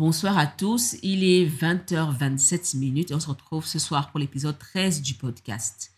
[0.00, 4.58] Bonsoir à tous, il est 20h27 minutes et on se retrouve ce soir pour l'épisode
[4.58, 5.92] 13 du podcast.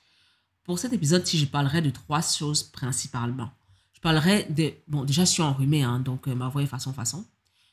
[0.64, 3.52] Pour cet épisode-ci, je parlerai de trois choses principalement.
[3.92, 4.72] Je parlerai de...
[4.88, 7.24] Bon, déjà, je suis enrhumé, hein, donc euh, ma voix est façon façon.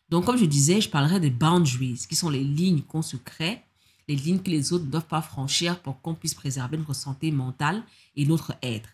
[0.09, 3.63] Donc, comme je disais, je parlerai des boundaries, qui sont les lignes qu'on se crée,
[4.07, 7.31] les lignes que les autres ne doivent pas franchir pour qu'on puisse préserver notre santé
[7.31, 7.81] mentale
[8.15, 8.89] et notre être.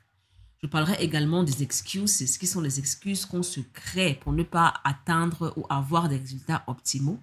[0.61, 4.43] Je parlerai également des excuses, ce qui sont les excuses qu'on se crée pour ne
[4.43, 7.19] pas atteindre ou avoir des résultats optimaux.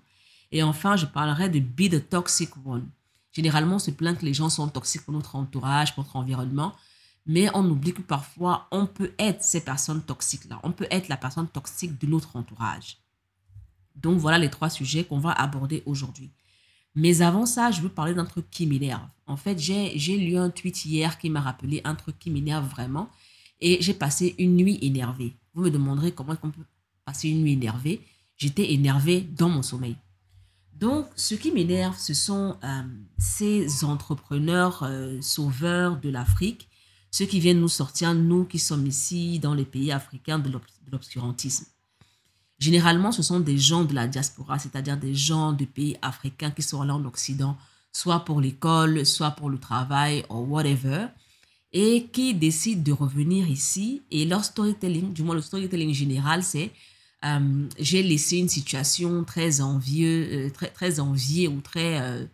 [0.52, 2.88] Et enfin, je parlerai de Be the Toxic One.
[3.32, 6.74] Généralement, on se plaint que les gens sont toxiques pour notre entourage, pour notre environnement,
[7.24, 10.60] mais on oublie que parfois, on peut être ces personnes toxiques-là.
[10.62, 12.98] On peut être la personne toxique de notre entourage.
[13.96, 16.30] Donc, voilà les trois sujets qu'on va aborder aujourd'hui.
[16.94, 19.08] Mais avant ça, je veux parler d'un truc qui m'énerve.
[19.26, 23.08] En fait, j'ai lu un tweet hier qui m'a rappelé un truc qui m'énerve vraiment
[23.62, 25.34] et j'ai passé une nuit énervée.
[25.54, 26.64] Vous me demanderez comment on peut
[27.04, 28.02] passer une nuit énervée.
[28.36, 29.96] J'étais énervée dans mon sommeil.
[30.74, 32.82] Donc, ce qui m'énerve, ce sont euh,
[33.16, 36.68] ces entrepreneurs euh, sauveurs de l'Afrique,
[37.12, 40.50] ceux qui viennent nous sortir, nous qui sommes ici dans les pays africains de
[40.90, 41.66] l'obscurantisme.
[42.58, 46.62] Généralement, ce sont des gens de la diaspora, c'est-à-dire des gens de pays africains qui
[46.62, 47.56] sont là en Occident,
[47.92, 51.06] soit pour l'école, soit pour le travail, ou whatever,
[51.72, 54.02] et qui décident de revenir ici.
[54.10, 56.70] Et leur storytelling, du moins le storytelling général, c'est
[57.24, 62.24] euh, j'ai laissé une situation très envieux, euh, très, très enviée ou très, euh,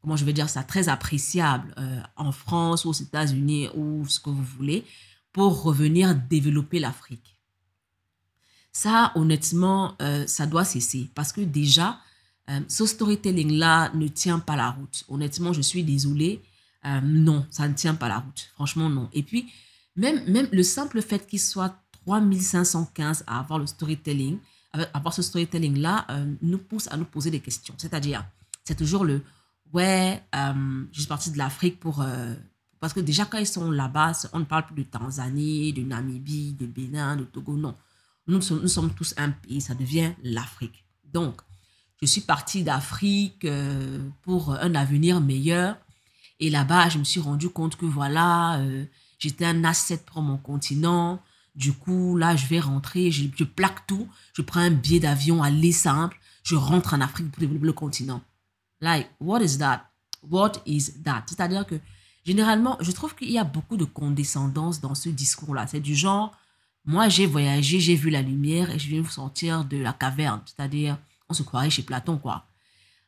[0.00, 1.74] comment je vais dire ça, très appréciable
[2.16, 4.84] en France aux États-Unis ou ce que vous voulez
[5.32, 7.38] pour revenir développer l'Afrique.
[8.72, 9.96] Ça, honnêtement,
[10.26, 11.98] ça doit cesser parce que déjà,
[12.68, 15.04] ce storytelling-là ne tient pas la route.
[15.08, 16.42] Honnêtement, je suis désolée.
[16.86, 18.50] Euh, non, ça ne tient pas la route.
[18.54, 19.08] Franchement, non.
[19.12, 19.50] Et puis,
[19.96, 24.38] même, même le simple fait qu'il soit 3515 à avoir le storytelling,
[24.92, 27.74] avoir ce storytelling-là, euh, nous pousse à nous poser des questions.
[27.78, 28.24] C'est-à-dire,
[28.64, 29.22] c'est toujours le
[29.72, 32.04] ouais, euh, je suis parti de l'Afrique pour.
[32.80, 36.52] parce que déjà, quand ils sont là-bas, on ne parle plus de Tanzanie, de Namibie,
[36.52, 37.74] de Bénin, de Togo, non.
[38.26, 40.84] Nous sommes, nous sommes tous un pays, ça devient l'Afrique.
[41.12, 41.40] Donc,
[42.00, 43.46] je suis parti d'Afrique
[44.22, 45.76] pour un avenir meilleur.
[46.44, 48.84] Et là-bas, je me suis rendu compte que voilà, euh,
[49.18, 51.22] j'étais un asset pour mon continent.
[51.54, 55.72] Du coup, là, je vais rentrer, je, plaque tout, je prends un billet d'avion aller
[55.72, 58.20] simple, je rentre en Afrique pour développer le continent.
[58.82, 59.90] Like, what is that?
[60.22, 61.24] What is that?
[61.28, 61.76] C'est-à-dire que
[62.26, 65.66] généralement, je trouve qu'il y a beaucoup de condescendance dans ce discours-là.
[65.66, 66.36] C'est du genre,
[66.84, 70.42] moi, j'ai voyagé, j'ai vu la lumière et je viens vous sortir de la caverne.
[70.44, 70.98] C'est-à-dire,
[71.30, 72.44] on se croirait chez Platon, quoi.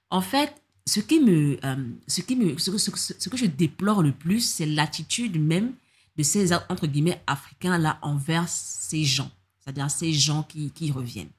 [0.08, 0.54] En fait,
[0.86, 5.40] ce qui me, euh, ce qui me, ce, que je déplore le plus, c'est l'attitude
[5.40, 5.74] même
[6.16, 11.30] de ces entre guillemets africains là envers ces gens, c'est-à-dire ces gens qui, qui reviennent.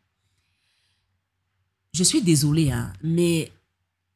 [1.94, 3.52] Je suis désolée, hein, mais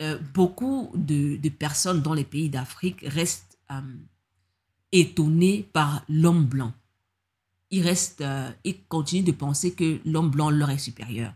[0.02, 3.82] euh, beaucoup de, de, personnes dans les pays d'Afrique restent euh,
[4.92, 6.74] étonnées par l'homme blanc.
[7.72, 8.24] Ils restent,
[8.66, 11.34] ils continuent de penser que l'homme blanc leur est supérieur.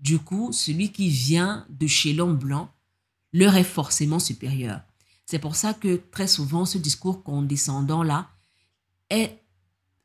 [0.00, 2.70] Du coup, celui qui vient de chez l'homme blanc
[3.32, 4.80] leur est forcément supérieur.
[5.26, 8.30] C'est pour ça que très souvent, ce discours condescendant-là
[9.10, 9.38] est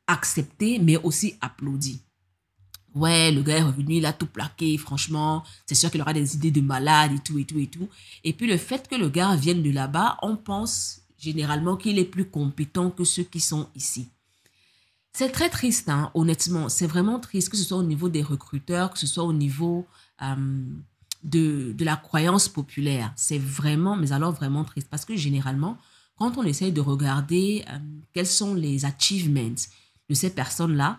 [0.06, 2.02] accepté, mais aussi applaudi.
[2.94, 6.36] Ouais, le gars est revenu, il a tout plaqué, franchement, c'est sûr qu'il aura des
[6.36, 7.88] idées de malade et tout, et tout, et tout.
[8.22, 12.04] Et puis le fait que le gars vienne de là-bas, on pense généralement qu'il est
[12.04, 14.10] plus compétent que ceux qui sont ici.
[15.12, 16.68] C'est très triste, hein, honnêtement.
[16.68, 19.86] C'est vraiment triste, que ce soit au niveau des recruteurs, que ce soit au niveau
[20.22, 20.66] euh,
[21.24, 23.12] de, la croyance populaire.
[23.16, 24.88] C'est vraiment, mais alors vraiment triste.
[24.90, 25.78] Parce que généralement,
[26.16, 27.78] quand on essaye de regarder euh,
[28.12, 29.56] quels sont les achievements
[30.08, 30.98] de ces personnes-là,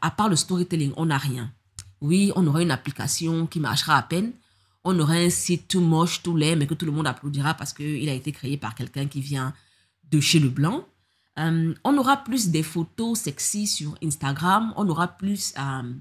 [0.00, 1.52] à part le storytelling, on n'a rien.
[2.00, 4.32] Oui, on aurait une application qui marchera à peine.
[4.84, 7.72] On aurait un site tout moche, tout laid, mais que tout le monde applaudira parce
[7.72, 9.54] qu'il a été créé par quelqu'un qui vient
[10.10, 10.86] de chez le blanc.
[11.38, 14.72] Euh, on aura plus des photos sexy sur Instagram.
[14.76, 15.52] On aura plus...
[15.58, 15.92] Euh,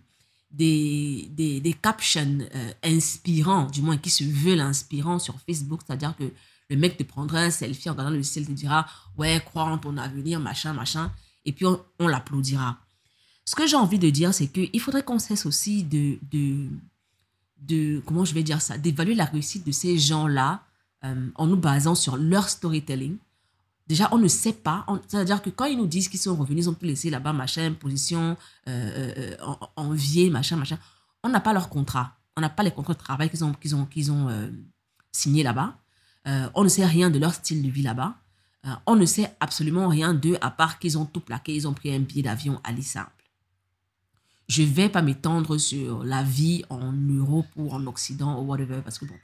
[0.53, 6.31] des, des, captions euh, inspirants, du moins qui se veulent inspirants sur Facebook, c'est-à-dire que
[6.69, 8.85] le mec te prendra un selfie en regardant le ciel, te dira
[9.17, 11.11] Ouais, crois en ton avenir, machin, machin,
[11.45, 12.77] et puis on, l'applaudira.
[13.45, 16.69] Ce que j'ai envie de dire, c'est qu'il faudrait qu'on cesse aussi de, de,
[17.61, 20.63] de, comment je vais dire ça, d'évaluer la réussite de ces gens-là
[21.03, 23.17] euh, en nous basant sur leur storytelling
[23.87, 24.85] Déjà, on ne sait pas.
[25.07, 27.73] C'est-à-dire que quand ils nous disent qu'ils sont revenus, ils ont pu laisser là-bas, machin,
[27.73, 28.37] position,
[28.69, 30.77] euh, euh, euh machin, machin.
[31.23, 32.17] On n'a pas leur contrat.
[32.37, 34.49] On n'a pas les contrats de travail qu'ils ont, ont, ont euh,
[35.11, 35.77] signés là-bas.
[36.55, 38.15] on ne sait rien de leur style de vie là-bas.
[38.87, 41.93] on ne sait absolument rien d'eux, à part qu'ils ont tout plaqué, ils ont pris
[41.93, 43.11] un billet d'avion à simple.
[44.47, 48.97] Je vais pas m'étendre sur la vie en Europe ou en Occident ou whatever, parce
[48.97, 49.15] que bon,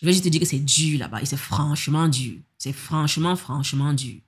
[0.00, 2.38] je vais juste te dire que c'est dur là-bas et c'est franchement dur.
[2.58, 4.20] C'est franchement, franchement dur.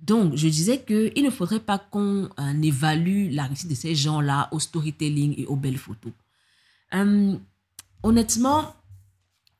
[0.00, 4.48] Donc, je disais qu'il ne faudrait pas qu'on euh, évalue la réussite de ces gens-là
[4.50, 6.12] au storytelling et aux belles photos.
[6.94, 7.36] Euh,
[8.02, 8.74] honnêtement,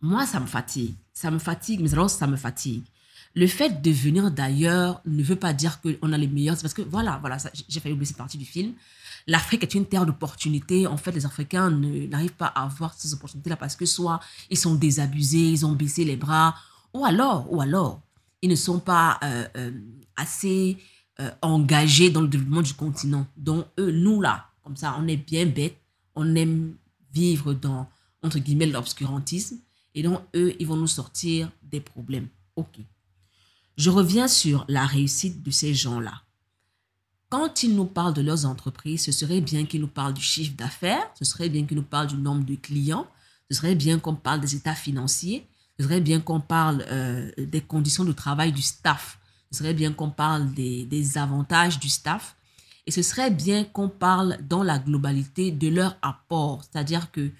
[0.00, 0.94] moi, ça me fatigue.
[1.12, 2.82] Ça me fatigue, mais alors ça me fatigue.
[3.34, 6.56] Le fait de venir d'ailleurs ne veut pas dire qu'on a les meilleurs.
[6.60, 7.38] parce que voilà, voilà,
[7.68, 8.72] j'ai failli oublier cette partie du film.
[9.26, 10.86] L'Afrique est une terre d'opportunités.
[10.86, 14.20] En fait, les Africains n'arrivent pas à avoir ces opportunités-là parce que soit
[14.50, 16.56] ils sont désabusés, ils ont baissé les bras,
[16.94, 18.00] ou alors, ou alors,
[18.42, 19.70] ils ne sont pas euh, euh,
[20.16, 20.78] assez
[21.20, 23.26] euh, engagés dans le développement du continent.
[23.36, 25.78] Donc, eux, nous, là, comme ça, on est bien bêtes,
[26.14, 26.74] on aime
[27.12, 27.88] vivre dans,
[28.22, 29.58] entre guillemets, l'obscurantisme.
[29.94, 32.28] Et donc, eux, ils vont nous sortir des problèmes.
[32.56, 32.78] OK.
[33.76, 36.22] Je reviens sur la réussite de ces gens-là.
[37.28, 40.54] Quand ils nous parlent de leurs entreprises, ce serait bien qu'ils nous parlent du chiffre
[40.54, 43.06] d'affaires, ce serait bien qu'ils nous parlent du nombre de clients,
[43.50, 45.46] ce serait bien qu'on parle des états financiers,
[45.78, 49.18] ce serait bien qu'on parle euh, des conditions de travail du staff,
[49.50, 52.36] ce serait bien qu'on parle des, avantages du staff,
[52.86, 57.30] et ce serait bien qu'on parle dans la globalité de leur apport, c'est-à-dire que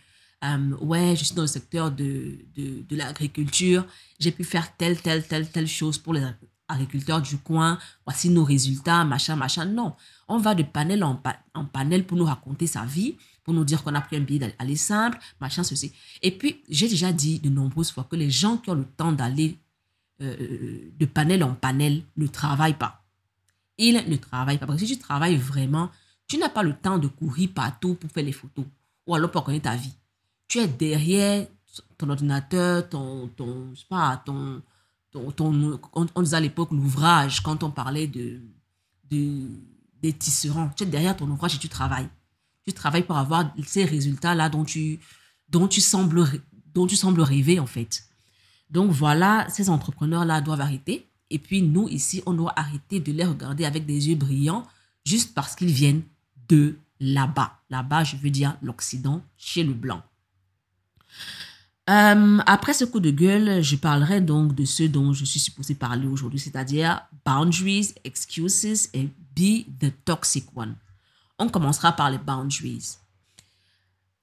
[0.44, 3.86] euh, ouais, je suis dans le secteur de, de, l'agriculture,
[4.18, 6.24] j'ai pu faire telle, telle, telle, telle chose pour les
[6.68, 9.66] agriculteurs du coin, voici nos résultats, machin, machin.
[9.66, 9.94] Non,
[10.26, 13.94] on va de panel en panel pour nous raconter sa vie, pour nous dire qu'on
[13.94, 15.92] a pris un billet d'aller simple, machin, ceci.
[16.22, 19.12] Et puis, j'ai déjà dit de nombreuses fois que les gens qui ont le temps
[19.12, 19.58] d'aller
[20.20, 23.04] euh, euh, de panel en panel ne travaillent pas.
[23.78, 24.66] Ils ne travaillent pas.
[24.66, 25.90] Parce que si tu travailles vraiment,
[26.28, 28.64] tu n'as pas le temps de courir partout pour faire les photos
[29.06, 29.92] ou alors pour connaître ta vie
[30.52, 31.46] tu es derrière
[31.96, 34.62] ton ordinateur, ton, ton, sais pas, ton,
[35.10, 38.38] ton, on, disait à l'époque l'ouvrage, quand on parlait de,
[39.10, 39.48] de,
[40.02, 40.68] des tisserands.
[40.76, 42.08] Tu es derrière ton ouvrage et tu travailles.
[42.66, 45.00] Tu travailles pour avoir ces résultats-là dont tu,
[45.48, 46.24] dont, tu sembles,
[46.74, 48.04] dont tu sembles rêver, en fait.
[48.70, 51.08] Donc voilà, ces entrepreneurs-là doivent arrêter.
[51.30, 54.66] Et puis nous, ici, on doit arrêter de les regarder avec des yeux brillants
[55.04, 56.02] juste parce qu'ils viennent
[56.48, 57.58] de là-bas.
[57.70, 60.02] Là-bas, je veux dire l'Occident, chez le blanc.
[61.90, 65.74] Euh, après ce coup de gueule, je parlerai donc de ce dont je suis supposé
[65.74, 70.76] parler aujourd'hui, c'est-à-dire boundaries, excuses et be the toxic one.
[71.42, 72.98] On commencera par les boundaries.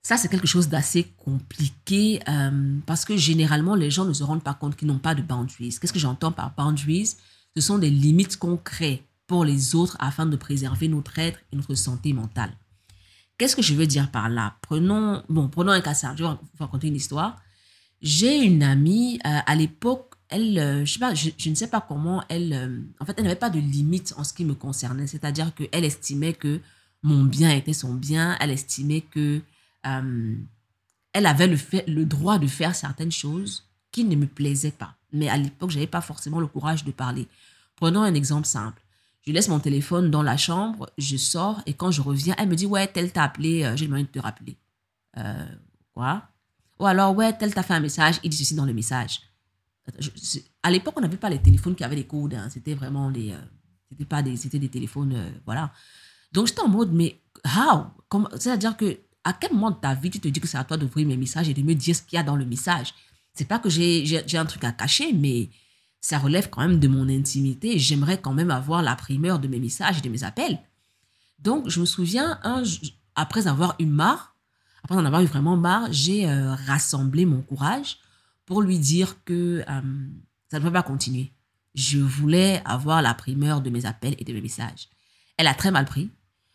[0.01, 4.43] Ça, c'est quelque chose d'assez compliqué euh, parce que généralement, les gens ne se rendent
[4.43, 5.75] pas compte qu'ils n'ont pas de boundaries.
[5.79, 7.17] Qu'est-ce que j'entends par boundaries?
[7.57, 11.75] Ce sont des limites crée pour les autres afin de préserver notre être et notre
[11.75, 12.53] santé mentale.
[13.37, 14.55] Qu'est-ce que je veux dire par là?
[14.61, 16.19] Prenons, bon, prenons un cas simple.
[16.19, 17.35] Je vais vous raconter une histoire.
[18.01, 23.05] J'ai une amie, euh, à l'époque, elle, euh, je, ne sais pas comment, elle, en
[23.05, 25.07] fait, elle n'avait pas de limite en ce qui me concernait.
[25.07, 26.61] C'est-à-dire qu'elle estimait que
[27.03, 28.37] mon bien était son bien.
[28.39, 29.41] Elle estimait que
[29.83, 34.95] elle avait le, droit de faire certaines choses qui ne me plaisaient pas.
[35.11, 37.27] Mais à l'époque, je n'avais pas forcément le courage de parler.
[37.75, 38.81] Prenons un exemple simple.
[39.25, 42.55] Je laisse mon téléphone dans la chambre, je sors et quand je reviens, elle me
[42.55, 44.57] dit Ouais, tel t'a appelé, j'ai le de te rappeler.
[45.93, 46.29] quoi?
[46.79, 49.21] Ou alors, ouais, tel t'a fait un message, il dit ceci dans le message.
[50.63, 52.33] à l'époque, on n'avait pas les téléphones qui avaient des codes.
[52.33, 52.49] Hein.
[52.49, 53.31] C'était vraiment des.
[53.31, 53.41] Euh,
[53.89, 54.37] c'était pas des.
[54.37, 55.13] C'était des téléphones.
[55.13, 55.73] Euh, voilà.
[56.31, 57.85] Donc, j'étais en mode, mais how?
[58.37, 60.77] C'est-à-dire que, à quel moment de ta vie tu te dis que c'est à toi
[60.77, 62.93] d'ouvrir mes messages et de me dire ce qu'il y a dans le message?
[63.33, 65.49] C'est pas que j'ai un truc à cacher, mais
[66.01, 67.77] ça relève quand même de mon intimité.
[67.77, 70.59] J'aimerais quand même avoir la primeur de mes messages et de mes appels.
[71.39, 72.63] Donc, je me souviens, un,
[73.15, 74.35] après avoir eu marre,
[74.83, 77.97] après en avoir eu vraiment marre, j'ai euh, rassemblé mon courage
[78.45, 79.81] pour lui dire que euh,
[80.49, 81.31] ça ne peut pas continuer.
[81.75, 84.89] Je voulais avoir la primeur de mes appels et de mes messages.
[85.37, 86.09] Elle a très mal pris,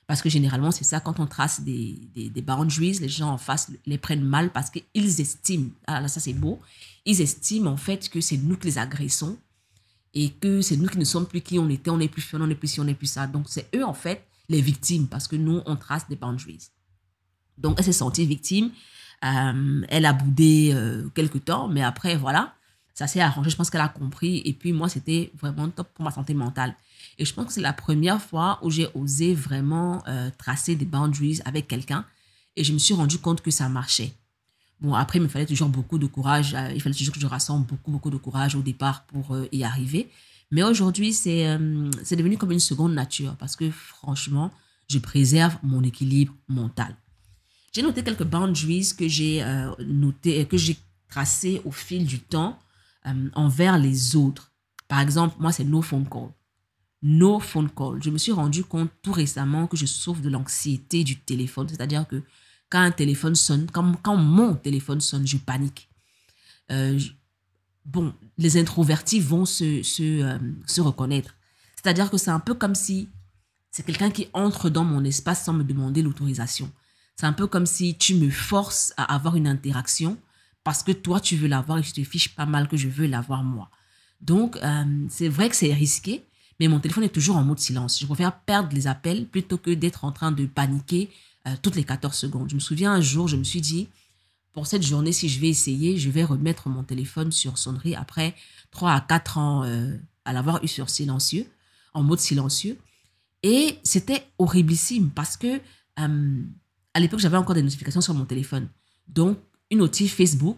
[0.06, 3.38] parce que généralement, c'est ça, quand on trace des, des, des, boundaries, les gens en
[3.38, 6.60] face les prennent mal parce qu'ils estiment, ah là, ça c'est beau,
[7.04, 9.38] ils estiment en fait que c'est nous qui les agressons
[10.12, 12.40] et que c'est nous qui ne sommes plus qui on était, on n'est plus fun,
[12.40, 13.26] on n'est plus ci, on n'est plus ça.
[13.26, 16.70] Donc c'est eux en fait les victimes parce que nous, on trace des boundaries.
[17.58, 18.70] Donc, elle s'est sentie victime.
[19.24, 22.54] Euh, elle a boudé euh, quelques temps, mais après, voilà,
[22.94, 23.50] ça s'est arrangé.
[23.50, 24.42] Je pense qu'elle a compris.
[24.44, 26.74] Et puis, moi, c'était vraiment top pour ma santé mentale.
[27.18, 30.84] Et je pense que c'est la première fois où j'ai osé vraiment euh, tracer des
[30.84, 32.04] boundaries avec quelqu'un.
[32.56, 34.12] Et je me suis rendu compte que ça marchait.
[34.80, 36.56] Bon, après, il me fallait toujours beaucoup de courage.
[36.74, 40.10] il fallait toujours que je rassemble beaucoup, beaucoup de courage au départ pour y arriver.
[40.50, 41.58] Mais aujourd'hui, c'est
[42.02, 44.50] c'est devenu comme une seconde nature parce que franchement,
[44.88, 46.94] je préserve mon équilibre mental.
[47.74, 50.76] J'ai noté quelques boundaries que j'ai euh, noté, que j'ai
[51.08, 52.58] tracées au fil du temps
[53.06, 54.52] euh, envers les autres.
[54.86, 56.28] Par exemple, moi, c'est no phone call.
[57.04, 58.02] No phone call.
[58.02, 61.68] Je me suis rendu compte tout récemment que je souffre de l'anxiété du téléphone.
[61.68, 62.22] C'est-à-dire que
[62.70, 65.88] quand un téléphone sonne, quand, mon téléphone sonne, je panique.
[66.72, 66.98] Euh,
[67.84, 71.36] bon, les introvertis vont se, se, euh, se reconnaître.
[71.76, 73.10] C'est-à-dire que c'est un peu comme si
[73.70, 76.72] c'est quelqu'un qui entre dans mon espace sans me demander l'autorisation.
[77.16, 80.16] C'est un peu comme si tu me forces à avoir une interaction
[80.64, 83.06] parce que toi, tu veux l'avoir et je te fiche pas mal que je veux
[83.06, 83.70] l'avoir moi.
[84.22, 86.24] Donc, euh, c'est vrai que c'est risqué,
[86.64, 88.00] mais mon téléphone est toujours en mode silence.
[88.00, 91.10] Je préfère perdre les appels plutôt que d'être en train de paniquer
[91.46, 92.48] euh, toutes les 14 secondes.
[92.48, 93.88] Je me souviens un jour, je me suis dit,
[94.54, 98.34] pour cette journée, si je vais essayer, je vais remettre mon téléphone sur sonnerie après
[98.70, 99.94] 3 à 4 ans euh,
[100.24, 101.46] à l'avoir eu sur silencieux,
[101.92, 102.78] en mode silencieux.
[103.42, 105.60] Et c'était horriblissime parce que
[105.96, 108.68] à l'époque, j'avais encore des notifications sur mon téléphone.
[109.06, 109.38] Donc,
[109.70, 110.56] une notif Facebook,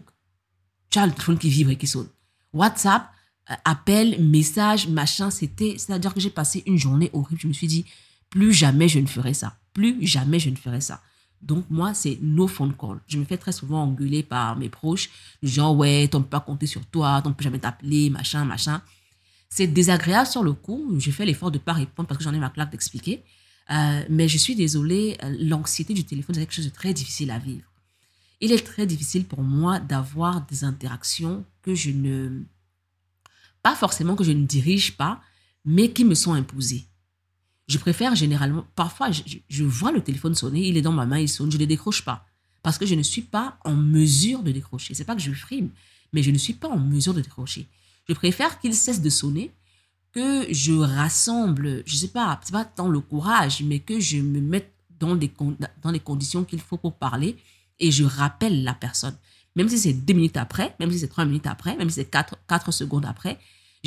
[0.89, 2.07] tu as le téléphone qui vibre et qui sonne.
[2.53, 3.11] WhatsApp,
[3.49, 7.41] euh, appel, message, machin, c'était, c'est-à-dire que j'ai passé une journée horrible.
[7.41, 7.85] Je me suis dit,
[8.29, 9.57] plus jamais je ne ferai ça.
[9.73, 11.01] Plus jamais je ne ferai ça.
[11.41, 12.99] Donc, moi, c'est no phone call.
[13.07, 15.09] Je me fais très souvent engueuler par mes proches,
[15.43, 18.43] genre, ouais, on ne peut pas compter sur toi, on ne peut jamais t'appeler, machin,
[18.43, 18.81] machin.
[19.49, 20.95] C'est désagréable sur le coup.
[20.97, 23.23] J'ai fait l'effort de ne pas répondre parce que j'en ai ma claque d'expliquer.
[23.69, 27.39] Euh, mais je suis désolée, l'anxiété du téléphone, c'est quelque chose de très difficile à
[27.39, 27.67] vivre.
[28.39, 32.43] Il est très difficile pour moi d'avoir des interactions que je ne...
[33.67, 35.19] Pas forcément que je ne dirige pas,
[35.65, 36.85] mais qui me sont imposées.
[37.67, 38.65] Je préfère généralement...
[38.75, 41.63] Parfois, je, vois le téléphone sonner, il est dans ma main, il sonne, je ne
[41.63, 42.25] le décroche pas.
[42.63, 44.93] Parce que je ne suis pas en mesure de décrocher.
[44.93, 45.71] C'est pas que je frime,
[46.13, 47.67] mais je ne suis pas en mesure de décrocher.
[48.07, 49.51] Je préfère qu'il cesse de sonner
[50.13, 54.71] que je rassemble, je sais pas, pas tant le courage, mais que je me mette
[54.97, 55.29] dans, des,
[55.83, 57.35] dans les conditions qu'il faut pour parler
[57.79, 59.17] et je rappelle la personne.
[59.57, 62.09] Même si c'est deux minutes après, même si c'est trois minutes après, même si c'est
[62.09, 63.37] quatre, quatre secondes après,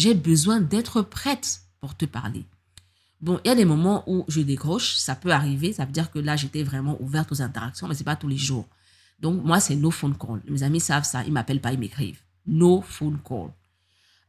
[0.01, 2.47] j'ai besoin d'être prête pour te parler.
[3.21, 6.11] Bon, il y a des moments où je décroche, ça peut arriver, ça veut dire
[6.11, 8.67] que là, j'étais vraiment ouverte aux interactions, mais c'est pas tous les jours.
[9.19, 10.41] Donc, moi, c'est no phone call.
[10.49, 12.23] Mes amis savent ça, ils m'appellent pas, ils m'écrivent.
[12.47, 13.51] No phone call.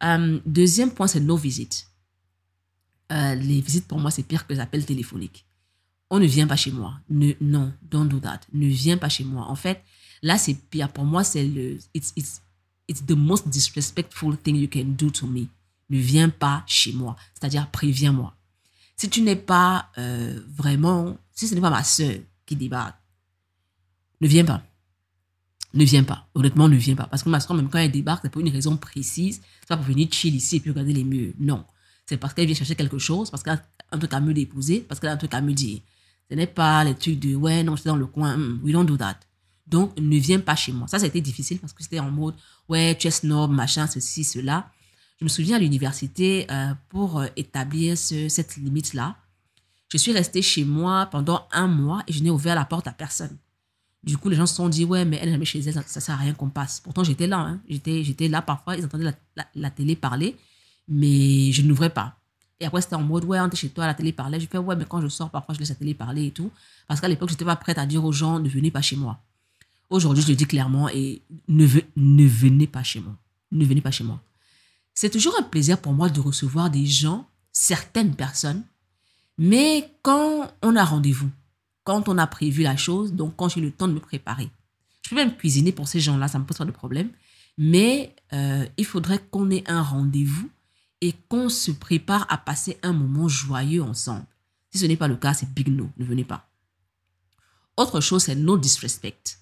[0.03, 1.87] Euh, deuxième point, c'est no visit.
[3.13, 5.45] Euh, les visites, pour moi, c'est pire que les appels téléphoniques.
[6.09, 6.99] On ne vient pas chez moi.
[7.09, 8.41] Ne, non, don't do that.
[8.51, 9.45] Ne viens pas chez moi.
[9.47, 9.81] En fait,
[10.21, 10.91] là, c'est pire.
[10.91, 11.77] Pour moi, c'est le...
[11.93, 12.41] It's, it's,
[12.89, 15.47] it's the most disrespectful thing you can do to me.
[15.91, 17.15] Ne viens pas chez moi.
[17.33, 18.35] C'est-à-dire, préviens-moi.
[18.97, 21.17] Si tu n'es pas euh, vraiment...
[21.31, 22.97] Si ce n'est pas ma soeur qui débarque,
[24.19, 24.63] ne viens pas.
[25.73, 26.27] Ne viens pas.
[26.33, 27.05] Honnêtement, ne viens pas.
[27.05, 29.41] Parce que ma soeur, même quand elle débarque, c'est pour une raison précise.
[29.59, 31.33] C'est pas pour venir chill ici et puis regarder les murs.
[31.39, 31.63] Non
[32.11, 34.81] c'est parce qu'elle vient chercher quelque chose, parce qu'elle a un truc à me déposer,
[34.81, 35.79] parce qu'elle a un truc à me dire.
[36.29, 38.83] Ce n'est pas les trucs de ouais, non, j'étais dans le coin, hmm, we don't
[38.83, 39.17] do that.
[39.65, 40.89] Donc, ne viens pas chez moi.
[40.89, 42.35] Ça, été difficile parce que c'était en mode
[42.67, 44.69] ouais, tu es snob, machin, ceci, cela.
[45.21, 49.15] Je me souviens à l'université, euh, pour euh, établir cette limite-là,
[49.87, 52.91] je suis restée chez moi pendant un mois et je n'ai ouvert la porte à
[52.91, 53.37] personne.
[54.03, 55.81] Du coup, les gens se sont dit, ouais, mais elle est jamais chez elle, ça,
[55.81, 56.79] ne sert à rien qu'on passe.
[56.79, 57.59] Pourtant, j'étais là, hein.
[57.69, 59.13] j'étais, là parfois, ils entendaient
[59.53, 60.35] la, télé parler
[60.87, 62.17] mais je n'ouvrais pas.
[62.59, 64.39] Et après, c'était en mode, ouais, on était chez toi, la télé parlait.
[64.39, 66.51] Je fais, ouais, mais quand je sors, parfois, je laisse la télé parler et tout.
[66.87, 68.95] Parce qu'à l'époque, je n'étais pas prête à dire aux gens, ne venez pas chez
[68.95, 69.19] moi.
[69.91, 71.65] Aujourd'hui, je le dis clairement et ne
[72.25, 73.15] venez pas chez moi.
[73.51, 74.19] Ne venez pas chez moi.
[74.93, 78.63] C'est toujours un plaisir pour moi de recevoir des gens, certaines personnes,
[79.37, 81.29] mais quand on a rendez-vous,
[81.83, 84.49] quand on a prévu la chose, donc quand j'ai le temps de me préparer.
[85.03, 87.09] Je peux même cuisiner pour ces gens-là, ça ne me pose pas de problème.
[87.57, 90.49] Mais euh, il faudrait qu'on ait un rendez-vous
[91.01, 94.25] et qu'on se prépare à passer un moment joyeux ensemble.
[94.69, 96.47] Si ce n'est pas le cas, c'est big no, ne venez pas.
[97.77, 99.40] Autre chose, c'est no disrespect.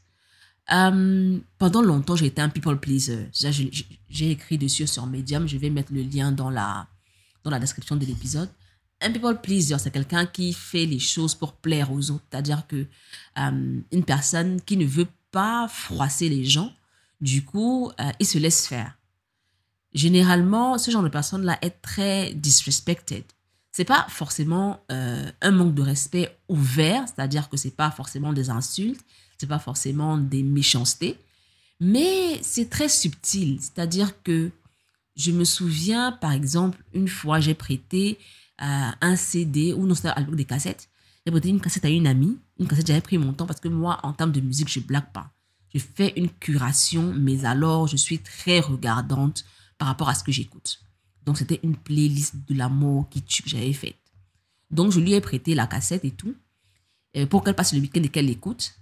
[0.72, 3.30] Euh, pendant longtemps, j'ai été un people pleaser.
[4.10, 6.88] J'ai écrit dessus sur Medium, je vais mettre le lien dans la,
[7.44, 8.50] dans la description de l'épisode.
[9.02, 12.24] Un people pleaser, c'est quelqu'un qui fait les choses pour plaire aux autres.
[12.30, 12.86] C'est-à-dire que
[13.38, 16.74] euh, une personne qui ne veut pas froisser les gens,
[17.22, 18.96] du coup, euh, il se laisse faire
[19.94, 23.24] généralement, ce genre de personne-là est très disrespected.
[23.72, 29.02] C'est pas forcément un manque de respect ouvert, c'est-à-dire que c'est pas forcément des insultes,
[29.40, 31.18] c'est pas forcément des méchancetés,
[31.80, 33.60] mais c'est très subtil.
[33.62, 34.52] C'est-à-dire que
[35.16, 38.20] je me souviens, par exemple, une fois, j'ai prêté
[38.62, 40.90] euh, un CD, ou non, c'était à des cassettes.
[41.26, 42.38] J'ai prêté une cassette à une amie.
[42.60, 45.12] Une cassette, j'avais pris mon temps parce que moi, en termes de musique, je blague
[45.12, 45.32] pas.
[45.74, 49.46] Je fais une curation, mais alors, je suis très regardante
[49.78, 50.82] par rapport à ce que j'écoute.
[51.26, 53.96] Donc, c'était une playlist de l'amour qui tue que j'avais faite.
[54.72, 56.36] Donc, je lui ai prêté la cassette et tout
[57.18, 58.79] euh, pour qu'elle passe le week-end et qu'elle l'écoute.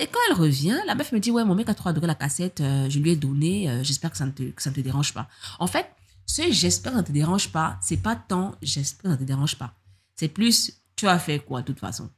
[0.00, 2.14] Et quand elle revient, la meuf me dit Ouais, mon mec a trop adoré la
[2.14, 5.28] cassette, euh, je lui ai donné, euh, j'espère que, ça ne te, dérange pas.
[5.58, 5.86] En fait,
[6.24, 9.20] Ce j'espère que ça ne te dérange pas, c'est pas tant j'espère que ça ne
[9.20, 9.74] te dérange pas.
[10.16, 12.08] C'est plus tu as fait quoi de toute façon?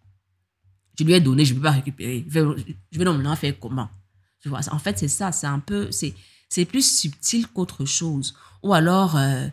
[0.97, 2.25] Je lui ai donné, je ne peux pas récupérer.
[2.29, 3.89] Je vais, je vais donc faire comment?
[4.47, 8.37] En fait, c'est ça, c'est un peu, c'est, plus subtil qu'autre chose.
[8.63, 9.49] Ou alors, euh,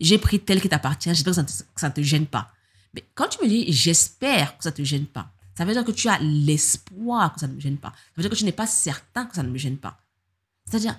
[0.00, 2.52] j'ai pris tel qui t'appartient, j'espère que ça ne te, gêne pas.
[2.94, 5.84] Mais quand tu me dis j'espère que ça ne te gêne pas, ça veut dire
[5.84, 7.90] que tu as l'espoir que ça ne me gêne pas.
[7.90, 9.98] Ça veut dire que tu n'es pas certain que ça ne me gêne pas.
[10.66, 10.96] C'est-à-dire,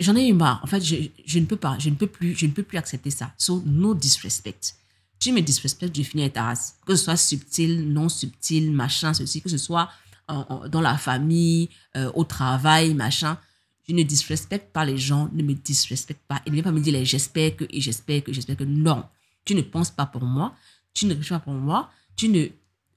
[0.00, 0.60] j'en ai eu marre.
[0.62, 3.10] En fait, je, ne peux pas, je ne peux plus, je ne peux plus accepter
[3.10, 3.32] ça.
[3.38, 4.74] So, no disrespect.
[5.18, 6.76] Tu me disrespect, je finis avec ta race.
[6.86, 9.88] Que ce soit subtil, non subtil, machin, ceci, que ce soit
[10.26, 13.38] dans la famille, euh, au travail, machin.
[13.86, 16.40] Je ne disrespecte pas les gens, ne me disrespecte pas.
[16.46, 18.64] Il ne vient pas me dire j'espère que, et j'espère que, j'espère que.
[18.64, 19.04] Non,
[19.44, 20.54] tu ne penses pas pour moi,
[20.94, 22.46] tu ne réfléchis pas pour moi, tu ne...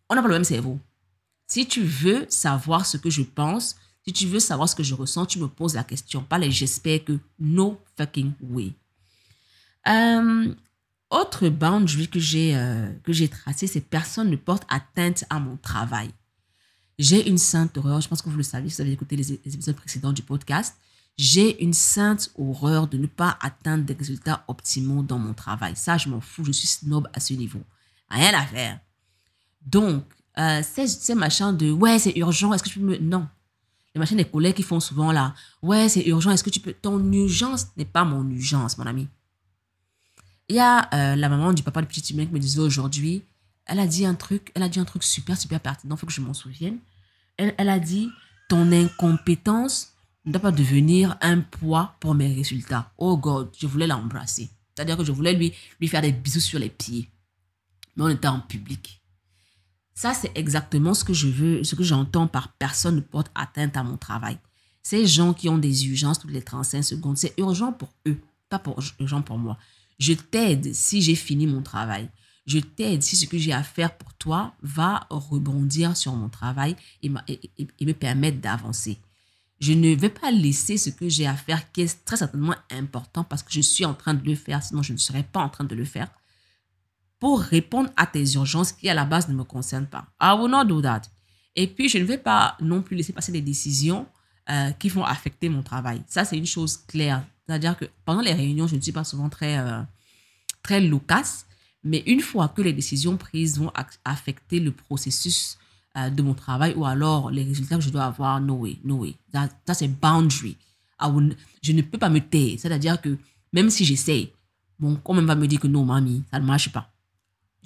[0.10, 0.80] On n'a pas le même cerveau.
[1.48, 4.96] Si tu veux savoir ce que je pense, si tu veux savoir ce que je
[4.96, 6.24] ressens, tu me poses la question.
[6.24, 8.74] Pas les j'espère que, no fucking way.
[9.88, 10.54] Euh,
[11.10, 12.92] autre boundary que j'ai euh,
[13.32, 16.10] tracé, c'est personne ne porte atteinte à mon travail.
[17.00, 19.34] J'ai une sainte horreur, je pense que vous le savez, si vous avez écouté les,
[19.34, 20.76] épisodes précédents du podcast,
[21.18, 25.76] j'ai une sainte horreur de ne pas atteindre des résultats optimaux dans mon travail.
[25.76, 27.62] Ça, je m'en fous, je suis snob à ce niveau.
[28.10, 28.80] Rien à faire.
[29.67, 30.03] Donc,
[30.39, 32.97] euh, ces, machins de ouais, c'est urgent, est-ce que tu peux me.
[32.97, 33.27] Non.
[33.93, 36.74] Les machins des collègues qui font souvent là, ouais, c'est urgent, est-ce que tu peux.
[36.74, 39.07] Ton urgence n'est pas mon urgence, mon ami.
[40.47, 43.24] Il y a euh, la maman du papa du petit humain qui me disait aujourd'hui,
[43.65, 46.07] elle a dit un truc, elle a dit un truc super, super pertinent, il faut
[46.07, 46.77] que je m'en souvienne.
[47.36, 48.09] Elle, elle a dit,
[48.47, 49.93] ton incompétence
[50.25, 52.93] ne doit pas devenir un poids pour mes résultats.
[52.97, 54.50] Oh God, je voulais l'embrasser.
[54.74, 57.09] C'est-à-dire que je voulais lui, lui faire des bisous sur les pieds.
[57.95, 59.01] Mais on était en public.
[59.98, 63.75] Ça, c'est exactement ce que je veux, ce que j'entends par personne ne porte atteinte
[63.75, 64.38] à mon travail.
[64.84, 68.60] Ces gens qui ont des urgences toutes les 35 secondes, c'est urgent pour eux, pas
[68.60, 69.58] pour, urgent pour moi.
[69.98, 72.10] Je t'aide si j'ai fini mon travail
[72.48, 76.75] je t'aide si ce que j'ai à faire pour toi va rebondir sur mon travail
[77.04, 78.98] et, me permettre d'avancer.
[79.60, 83.24] Je ne vais pas laisser ce que j'ai à faire, qui est très certainement important
[83.24, 85.50] parce que je suis en train de le faire, sinon je ne serais pas en
[85.50, 86.10] train de le faire,
[87.19, 90.06] pour répondre à tes urgences qui à la base ne me concernent pas.
[90.21, 91.01] I will not do that.
[91.56, 94.06] Et puis, je ne vais pas non plus laisser passer des décisions
[94.49, 96.03] euh, qui vont affecter mon travail.
[96.08, 97.25] Ça, c'est une chose claire.
[97.45, 99.82] C'est-à-dire que pendant les réunions, je ne suis pas souvent très, euh,
[100.62, 101.47] très loquace.
[101.84, 103.71] Mais une fois que les décisions prises vont
[104.06, 105.58] affecter le processus
[105.97, 108.97] euh, de mon travail ou alors les résultats que je dois avoir, no way, no
[108.97, 109.15] way.
[109.34, 110.58] Ça, c'est boundary.
[111.63, 112.58] je ne peux pas me taire.
[112.60, 113.17] C'est-à-dire que
[113.51, 113.84] même si
[114.80, 116.91] mon corps même va me dire que non, mamie, ça ne marche pas.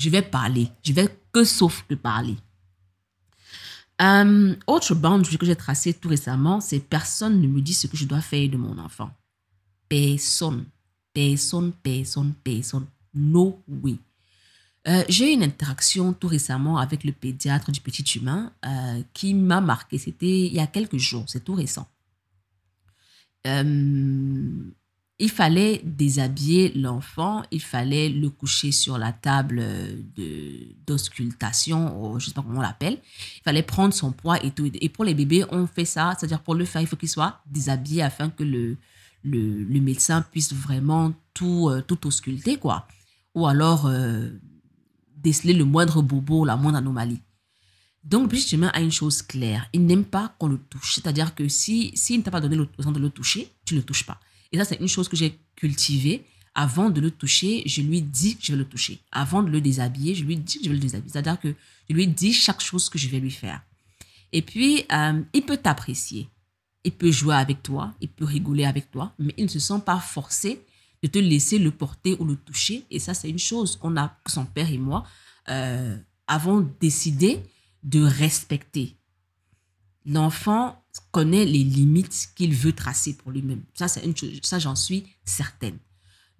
[0.01, 0.67] Je vais parler.
[0.81, 2.35] Je vais que sauf que parler.
[4.01, 7.95] Euh, autre boundary que j'ai tracé tout récemment, c'est personne ne me dit ce que
[7.95, 9.11] je dois faire de mon enfant.
[9.87, 10.65] Personne.
[11.13, 12.87] Personne, personne, personne.
[13.13, 13.97] No way.
[14.87, 19.35] Euh, j'ai eu une interaction tout récemment avec le pédiatre du petit humain euh, qui
[19.35, 19.99] m'a marqué.
[19.99, 21.87] C'était il y a quelques jours, c'est tout récent.
[25.21, 29.63] Il fallait déshabiller l'enfant, il fallait le coucher sur la table
[30.87, 32.97] d'auscultation, je ne sais pas comment on l'appelle.
[33.37, 34.69] Il fallait prendre son poids et tout.
[34.73, 37.39] Et pour les bébés, on fait ça, c'est-à-dire pour le faire, il faut qu'il soit
[37.45, 38.77] déshabillé afin que le,
[39.23, 42.87] le, le médecin puisse vraiment tout, tout ausculter, quoi.
[43.35, 43.87] Ou alors
[45.17, 47.21] déceler le moindre bobo, la moindre anomalie.
[48.03, 49.69] Donc, petit humain a une chose claire.
[49.71, 50.95] Il n'aime pas qu'on le touche.
[50.95, 53.85] C'est-à-dire que si, s'il ne t'a pas donné l'autorisation de le toucher, tu ne le
[53.85, 54.19] touches pas.
[54.51, 56.25] Et ça, c'est une chose que j'ai cultivée.
[56.53, 58.99] Avant de le toucher, je lui dis que je vais le toucher.
[59.11, 61.11] Avant de le déshabiller, je lui dis que je vais le déshabiller.
[61.11, 61.55] C'est-à-dire que
[61.89, 63.61] je lui dis chaque chose que je vais lui faire.
[64.33, 66.27] Et puis, euh, il peut t'apprécier.
[66.83, 67.93] Il peut jouer avec toi.
[68.01, 69.13] Il peut rigoler avec toi.
[69.19, 70.61] Mais il ne se sent pas forcé
[71.01, 72.85] de te laisser le porter ou le toucher.
[72.91, 75.05] Et ça, c'est une chose qu'on a, son père et moi,
[75.49, 77.39] euh, avons décidé
[77.83, 78.95] de respecter.
[80.05, 83.63] L'enfant connaît les limites qu'il veut tracer pour lui-même.
[83.73, 85.77] Ça, c'est une chose, ça, j'en suis certaine.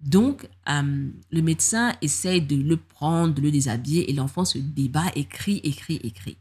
[0.00, 5.04] Donc, euh, le médecin essaye de le prendre, de le déshabiller et l'enfant se débat,
[5.14, 6.36] écrit, écrit, écrit.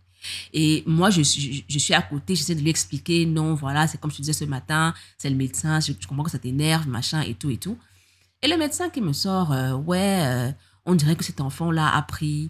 [0.54, 4.18] Et moi, je suis, à côté, j'essaie de lui expliquer, non, voilà, c'est comme je
[4.18, 7.36] te disais ce matin, c'est le médecin, je, je comprends que ça t'énerve, machin, et
[7.36, 7.78] tout, et tout.
[8.42, 10.52] Et le médecin qui me sort, euh, ouais, euh,
[10.86, 12.50] on dirait que cet enfant-là a pris,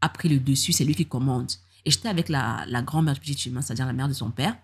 [0.00, 1.50] a pris le dessus, c'est lui qui commande.
[1.84, 4.56] Et j'étais avec la, grand-mère du petit humain, c'est-à-dire la mère de son père.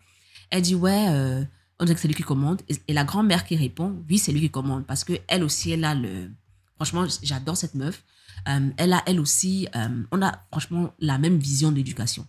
[0.51, 1.45] Elle dit, ouais, euh,
[1.79, 2.63] on dirait que c'est lui qui commande.
[2.69, 4.87] Et, la grand-mère qui répond, oui, c'est lui qui commande.
[4.87, 6.31] Parce que elle aussi, elle a le...
[6.77, 8.05] Franchement, j'adore cette meuf.
[8.47, 9.67] elle a, elle aussi,
[10.13, 12.27] on a franchement la même vision d'éducation.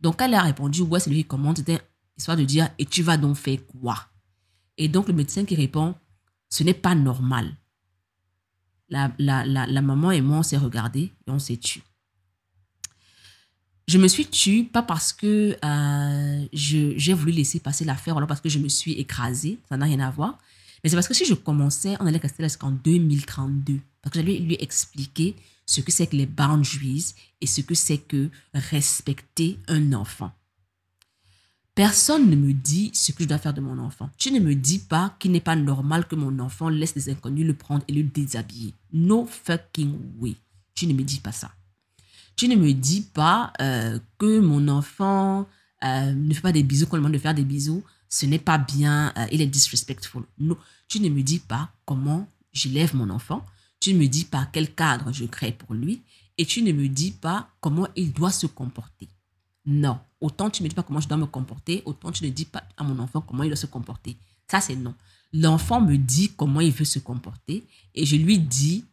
[0.00, 1.58] Donc, elle a répondu, ouais, c'est lui qui commande.
[1.58, 1.80] C'était
[2.16, 4.06] histoire de dire, et tu vas donc faire quoi?
[4.78, 5.94] Et donc, le médecin qui répond,
[6.48, 7.54] ce n'est pas normal
[8.88, 11.82] La, la, la, la maman et moi, on s'est regardés et on s'est tués.
[13.90, 18.40] Je me suis tue pas parce que euh, j'ai voulu laisser passer l'affaire, alors parce
[18.40, 20.38] que je me suis écrasée, ça n'a rien à voir.
[20.84, 23.80] Mais c'est parce que si je commençais, on allait rester jusqu'en 2032.
[24.00, 25.34] Parce que j'allais lui expliquer
[25.66, 30.30] ce que c'est que les boundaries et ce que c'est que respecter un enfant.
[31.74, 34.08] Personne ne me dit ce que je dois faire de mon enfant.
[34.18, 37.44] Tu ne me dis pas qu'il n'est pas normal que mon enfant laisse des inconnus
[37.44, 38.72] le prendre et le déshabiller.
[38.92, 40.36] No fucking way.
[40.76, 41.50] Tu ne me dis pas ça.
[42.40, 45.46] Tu ne me dis pas euh, que mon enfant
[45.84, 47.84] euh, ne fait pas des bisous quand on demande de faire des bisous.
[48.08, 50.22] Ce n'est pas bien, euh, il est disrespectful.
[50.38, 50.56] Non,
[50.88, 53.44] tu ne me dis pas comment j'élève mon enfant.
[53.78, 56.00] Tu ne me dis pas quel cadre je crée pour lui.
[56.38, 59.10] Et tu ne me dis pas comment il doit se comporter.
[59.66, 60.00] Non.
[60.22, 62.46] Autant tu ne me dis pas comment je dois me comporter, autant tu ne dis
[62.46, 64.16] pas à mon enfant comment il doit se comporter.
[64.50, 64.94] Ça, c'est non.
[65.34, 68.86] L'enfant me dit comment il veut se comporter et je lui dis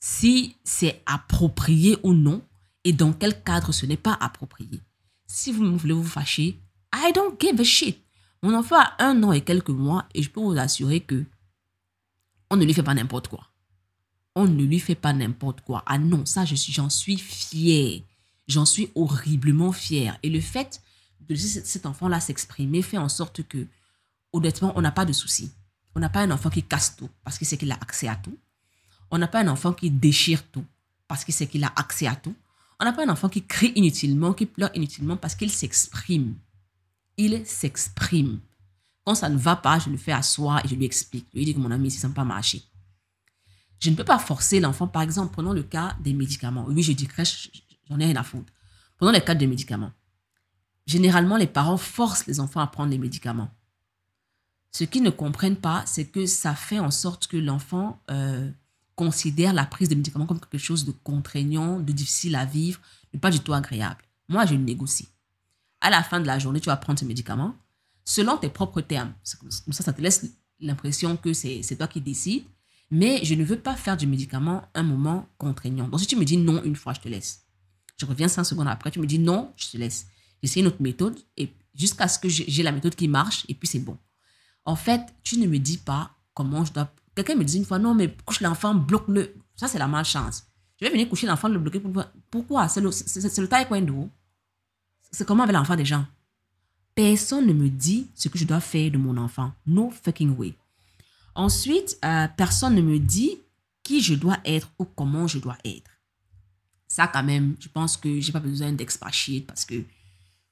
[0.00, 2.42] si c'est approprié ou non
[2.84, 4.80] et dans quel cadre ce n'est pas approprié.
[5.26, 6.58] Si vous voulez vous fâcher,
[6.94, 7.98] I don't give a shit.
[8.42, 11.24] Mon enfant a un an et quelques mois et je peux vous assurer que
[12.50, 13.48] on ne lui fait pas n'importe quoi.
[14.34, 15.82] On ne lui fait pas n'importe quoi.
[15.86, 18.00] Ah non, ça, je suis, j'en suis fière.
[18.46, 20.18] J'en suis horriblement fière.
[20.22, 20.82] Et le fait
[21.20, 23.66] de cet enfant-là s'exprimer fait en sorte que,
[24.32, 25.50] honnêtement, on n'a pas de soucis.
[25.94, 28.16] On n'a pas un enfant qui casse tout parce qu'il sait qu'il a accès à
[28.16, 28.36] tout.
[29.10, 30.64] On n'a pas un enfant qui déchire tout
[31.08, 32.34] parce qu'il sait qu'il a accès à tout.
[32.82, 36.34] On n'a pas un enfant qui crie inutilement, qui pleure inutilement parce qu'il s'exprime.
[37.16, 38.40] Il s'exprime.
[39.04, 41.28] Quand ça ne va pas, je le fais asseoir et je lui explique.
[41.32, 42.60] Je lui dis que mon ami, ça ne pas marcher.
[43.78, 44.88] Je ne peux pas forcer l'enfant.
[44.88, 46.64] Par exemple, prenons le cas des médicaments.
[46.66, 47.52] Oui, je dis crèche,
[47.88, 48.52] j'en ai rien à foutre.
[48.96, 49.92] Prenons le cas des médicaments.
[50.84, 53.50] Généralement, les parents forcent les enfants à prendre les médicaments.
[54.72, 58.50] Ce qu'ils ne comprennent pas, c'est que ça fait en sorte que l'enfant euh,
[58.94, 62.80] considère la prise de médicaments comme quelque chose de contraignant, de difficile à vivre,
[63.12, 64.02] de pas du tout agréable.
[64.28, 65.08] Moi, je négocie.
[65.80, 67.54] À la fin de la journée, tu vas prendre ce médicament
[68.04, 69.14] selon tes propres termes.
[69.22, 69.38] Ça,
[69.70, 70.26] ça te laisse
[70.60, 72.44] l'impression que c'est toi qui décides.
[72.90, 75.88] Mais je ne veux pas faire du médicament un moment contraignant.
[75.88, 77.46] Donc, si tu me dis non une fois, je te laisse.
[77.96, 80.06] Je reviens cinq secondes après, tu me dis non, je te laisse.
[80.42, 83.66] J'essaie une autre méthode et jusqu'à ce que j'ai la méthode qui marche et puis
[83.66, 83.96] c'est bon.
[84.64, 87.78] En fait, tu ne me dis pas comment je dois Quelqu'un me dit une fois,
[87.78, 89.34] non, mais couche l'enfant, bloque-le.
[89.54, 90.44] Ça, c'est la malchance.
[90.80, 91.80] Je vais venir coucher l'enfant, le bloquer.
[92.30, 92.68] Pourquoi?
[92.68, 94.08] C'est le, le taekwondo.
[95.10, 96.06] C'est comment avec l'enfant des gens?
[96.94, 99.52] Personne ne me dit ce que je dois faire de mon enfant.
[99.66, 100.54] No fucking way.
[101.34, 103.38] Ensuite, euh, personne ne me dit
[103.82, 105.90] qui je dois être ou comment je dois être.
[106.88, 109.82] Ça, quand même, je pense que j'ai pas besoin d'expatrier parce que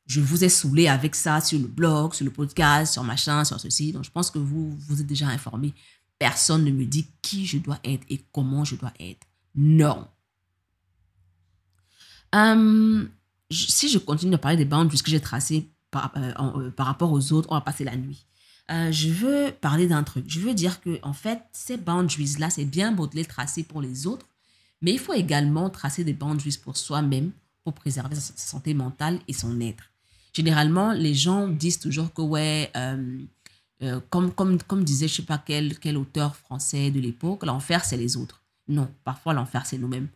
[0.06, 3.60] je vous ai saoulé avec ça sur le blog, sur le podcast, sur machin, sur
[3.60, 3.92] ceci.
[3.92, 5.74] Donc, je pense que vous vous êtes déjà informé.
[6.20, 9.26] Personne ne me dit qui je dois être et comment je dois être.
[9.54, 10.06] Non.
[12.34, 13.08] Euh,
[13.50, 17.10] si je continue de parler des bandes que j'ai tracées par, euh, euh, par, rapport
[17.10, 18.26] aux autres, on va passer la nuit.
[18.68, 20.26] je veux parler d'un truc.
[20.28, 23.80] Je veux dire que, en fait, ces boundaries-là, c'est bien beau de les tracer pour
[23.80, 24.26] les autres,
[24.82, 27.32] mais il faut également tracer des boundaries pour soi-même
[27.64, 29.84] pour préserver sa, santé mentale et son être.
[30.34, 32.70] Généralement, les gens disent toujours que, ouais,
[33.82, 37.44] euh, comme, comme, comme disait je ne sais pas quel, quel auteur français de l'époque,
[37.44, 38.42] l'enfer, c'est les autres.
[38.68, 40.08] Non, parfois l'enfer, c'est nous-mêmes.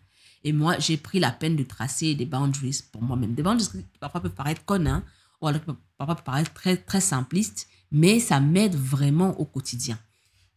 [0.45, 3.35] Et moi, j'ai pris la peine de tracer des boundaries pour moi-même.
[3.35, 5.03] Des boundaries qui parfois peuvent paraître connes, hein,
[5.41, 5.63] ou alors
[5.97, 9.99] parfois peuvent paraître très, très simplistes, mais ça m'aide vraiment au quotidien.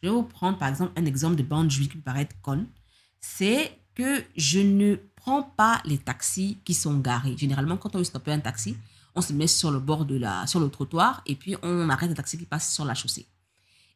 [0.01, 2.67] Je vais vous prendre par exemple un exemple de boundary qui peut paraître conne.
[3.19, 7.35] C'est que je ne prends pas les taxis qui sont garés.
[7.35, 8.77] Généralement, quand on veut stopper un taxi,
[9.17, 12.11] on se met sur le bord de la, sur le trottoir et puis on arrête
[12.11, 13.25] un taxi qui passe sur la chaussée.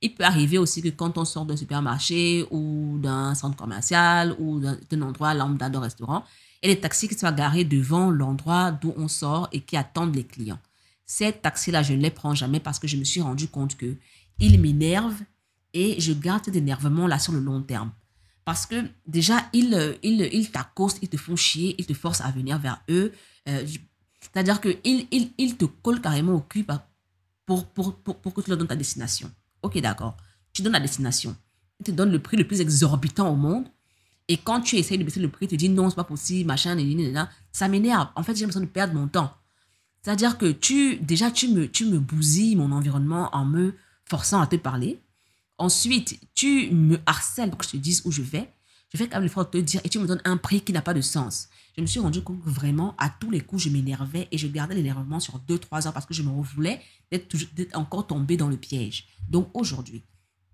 [0.01, 4.60] Il peut arriver aussi que quand on sort d'un supermarché ou d'un centre commercial ou
[4.60, 6.25] d'un endroit lambda de restaurant,
[6.63, 9.77] il y a des taxis qui soient garés devant l'endroit d'où on sort et qui
[9.77, 10.60] attendent les clients.
[11.05, 13.95] Ces taxis-là, je ne les prends jamais parce que je me suis rendu compte que
[14.39, 15.21] ils m'énervent
[15.73, 17.91] et je garde cet énervement-là sur le long terme.
[18.43, 22.31] Parce que déjà, ils, ils, ils t'accostent, ils te font chier, ils te forcent à
[22.31, 23.13] venir vers eux.
[23.47, 23.65] Euh,
[24.21, 26.65] c'est-à-dire qu'il il, il te colle carrément au cul
[27.45, 29.29] pour, pour, pour, pour que tu leur donnes ta destination.
[29.62, 30.15] Ok, d'accord.
[30.53, 31.36] Tu donnes la destination.
[31.79, 33.65] Il te donne le prix le plus exorbitant au monde.
[34.27, 36.47] Et quand tu essayes de baisser le prix, tu te dis non, c'est pas possible,
[36.47, 36.77] machin,
[37.51, 38.10] ça m'énerve.
[38.15, 39.34] En fait, j'ai l'impression de perdre mon temps.
[40.01, 43.73] C'est-à-dire que tu, déjà, tu me, tu me bousilles mon environnement en me
[44.05, 45.01] forçant à te parler.
[45.57, 48.51] Ensuite, tu me harcèles pour que je te dise où je vais.
[48.93, 50.73] Je fais quand même l'effort de te dire et tu me donnes un prix qui
[50.73, 53.63] n'a pas de sens je me suis rendu compte que vraiment, à tous les coups,
[53.63, 57.77] je m'énervais et je gardais l'énervement sur 2-3 heures parce que je me voulais d'être
[57.77, 59.08] encore tombé dans le piège.
[59.30, 60.04] Donc aujourd'hui,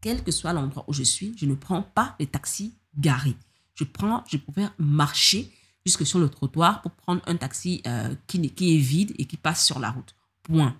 [0.01, 3.35] quel que soit l'endroit où je suis, je ne prends pas les taxis garés.
[3.73, 5.51] Je prends, je préfère marcher
[5.85, 9.37] jusque sur le trottoir pour prendre un taxi euh, qui, qui est vide et qui
[9.37, 10.15] passe sur la route.
[10.43, 10.75] Point.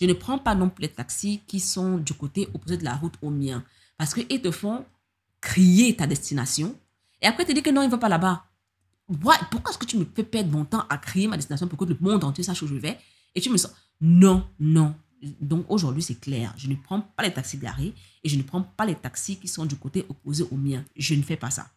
[0.00, 2.94] Je ne prends pas non plus les taxis qui sont du côté opposé de la
[2.94, 3.64] route au mien.
[3.96, 4.84] Parce qu'ils te font
[5.40, 6.76] crier ta destination.
[7.22, 8.44] Et après, tu dis que non, il ne va pas là-bas.
[9.50, 11.84] Pourquoi est-ce que tu me fais perdre mon temps à crier ma destination pour que
[11.84, 12.98] le monde entier sache où je vais?
[13.34, 14.94] Et tu me sens, non, non.
[15.40, 16.52] Donc aujourd'hui, c'est clair.
[16.56, 19.48] Je ne prends pas les taxis garés et je ne prends pas les taxis qui
[19.48, 20.84] sont du côté opposé au mien.
[20.96, 21.70] Je ne fais pas ça.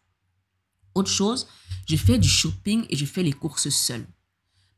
[0.94, 1.46] Autre chose,
[1.86, 4.04] je fais du shopping et je fais les courses seul.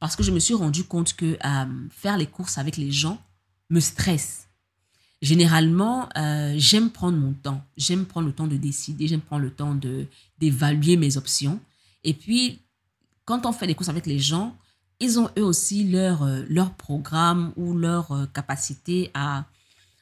[0.00, 3.22] Parce que je me suis rendu compte que euh, faire les courses avec les gens
[3.70, 4.47] me stresse.
[5.20, 7.64] Généralement, euh, j'aime prendre mon temps.
[7.76, 9.08] J'aime prendre le temps de décider.
[9.08, 9.76] J'aime prendre le temps
[10.38, 11.60] d'évaluer mes options.
[12.04, 12.60] Et puis,
[13.24, 14.56] quand on fait des courses avec les gens,
[15.00, 19.44] ils ont eux aussi leur, euh, leur programme ou leur euh, capacité à,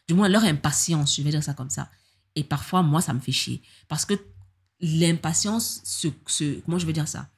[0.09, 1.89] du moins leur impatience, je vais dire ça comme ça.
[2.35, 3.63] Et parfois, moi, ça me fait chier.
[3.89, 4.15] Parce que
[4.81, 7.29] l'impatience, ce, ce, comment je vais dire ça?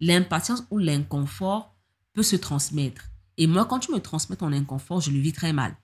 [0.00, 1.74] L'impatience ou l'inconfort
[2.12, 3.04] peut se transmettre.
[3.36, 5.76] Et moi, quand tu me transmets ton inconfort, je le vis très mal.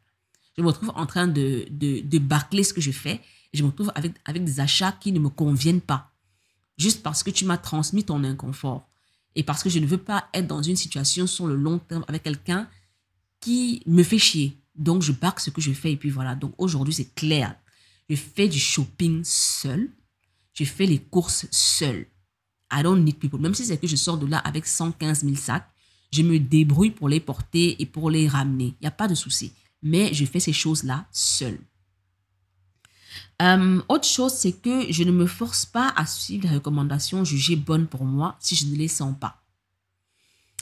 [0.57, 3.21] Je me retrouve en train de, de, de bâcler ce que je fais
[3.53, 6.11] je me retrouve avec, avec des achats qui ne me conviennent pas.
[6.79, 8.89] Juste parce que tu m'as transmis ton inconfort.
[9.35, 12.05] Et parce que je ne veux pas être dans une situation sur le long terme
[12.09, 12.69] avec quelqu'un
[13.41, 14.59] qui me fait chier.
[14.75, 16.35] Donc, je bâcle ce que je fais et puis voilà.
[16.35, 17.55] Donc, aujourd'hui, c'est clair.
[18.09, 19.91] Je fais du shopping seul.
[20.55, 22.07] Je fais les courses seul.
[22.73, 23.41] I don't need people.
[23.41, 25.69] Même si c'est que je sors de là avec 115 000 sacs,
[26.11, 28.75] je me débrouille pour les porter et pour les ramener.
[28.81, 29.53] Il n'y a pas de souci.
[29.83, 31.59] Mais je fais ces choses-là seul.
[33.41, 37.57] Euh, autre chose, c'est que je ne me force pas à suivre les recommandations jugées
[37.57, 39.43] bonnes pour moi si je ne les sens pas.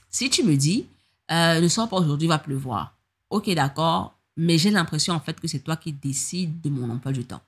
[0.08, 0.86] Si tu me dis,
[1.30, 2.96] ne sors pas aujourd'hui, va pleuvoir.
[3.28, 7.12] Ok, d'accord, mais j'ai l'impression en fait que c'est toi qui décides de mon emploi
[7.12, 7.42] du temps.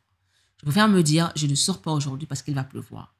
[0.58, 3.14] Je préfère me dire, je ne sors pas aujourd'hui parce qu'il va pleuvoir.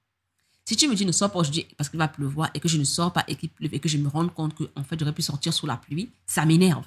[0.64, 2.78] Si tu me dis ne sors pas aujourd'hui parce qu'il va pleuvoir et que je
[2.78, 4.98] ne sors pas et qu'il pleuve et que je me rende compte que en fait
[4.98, 6.86] j'aurais pu sortir sous la pluie, ça m'énerve.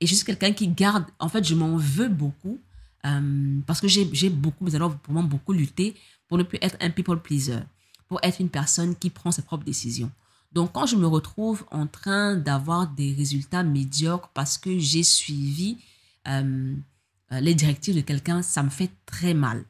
[0.00, 2.58] Et je suis quelqu'un qui garde, en fait je m'en veux beaucoup
[3.06, 5.94] euh, parce que j'ai beaucoup, alors pour moi beaucoup lutté
[6.28, 7.60] pour ne plus être un people pleaser,
[8.08, 10.10] pour être une personne qui prend ses propres décisions.
[10.52, 15.78] Donc quand je me retrouve en train d'avoir des résultats médiocres parce que j'ai suivi
[16.28, 16.74] euh,
[17.30, 19.64] les directives de quelqu'un, ça me fait très mal.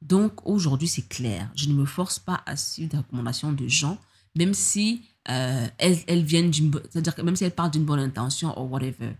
[0.00, 1.50] Donc aujourd'hui, c'est clair.
[1.54, 3.98] Je ne me force pas à suivre des recommandations de gens,
[4.34, 8.68] même si euh, elles, viennent d'une, c'est-à-dire même si elles partent d'une bonne intention ou
[8.68, 9.14] whatever.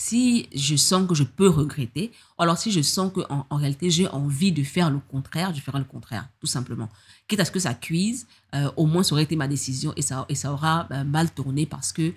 [0.00, 3.90] Si je sens que je peux regretter, ou alors si je sens que en, réalité
[3.90, 6.88] j'ai envie de faire le contraire, je ferai le contraire, tout simplement.
[7.26, 10.02] Quitte à ce que ça cuise, euh, au moins ça aurait été ma décision et
[10.02, 12.14] ça, et ça aura euh, mal tourné parce que,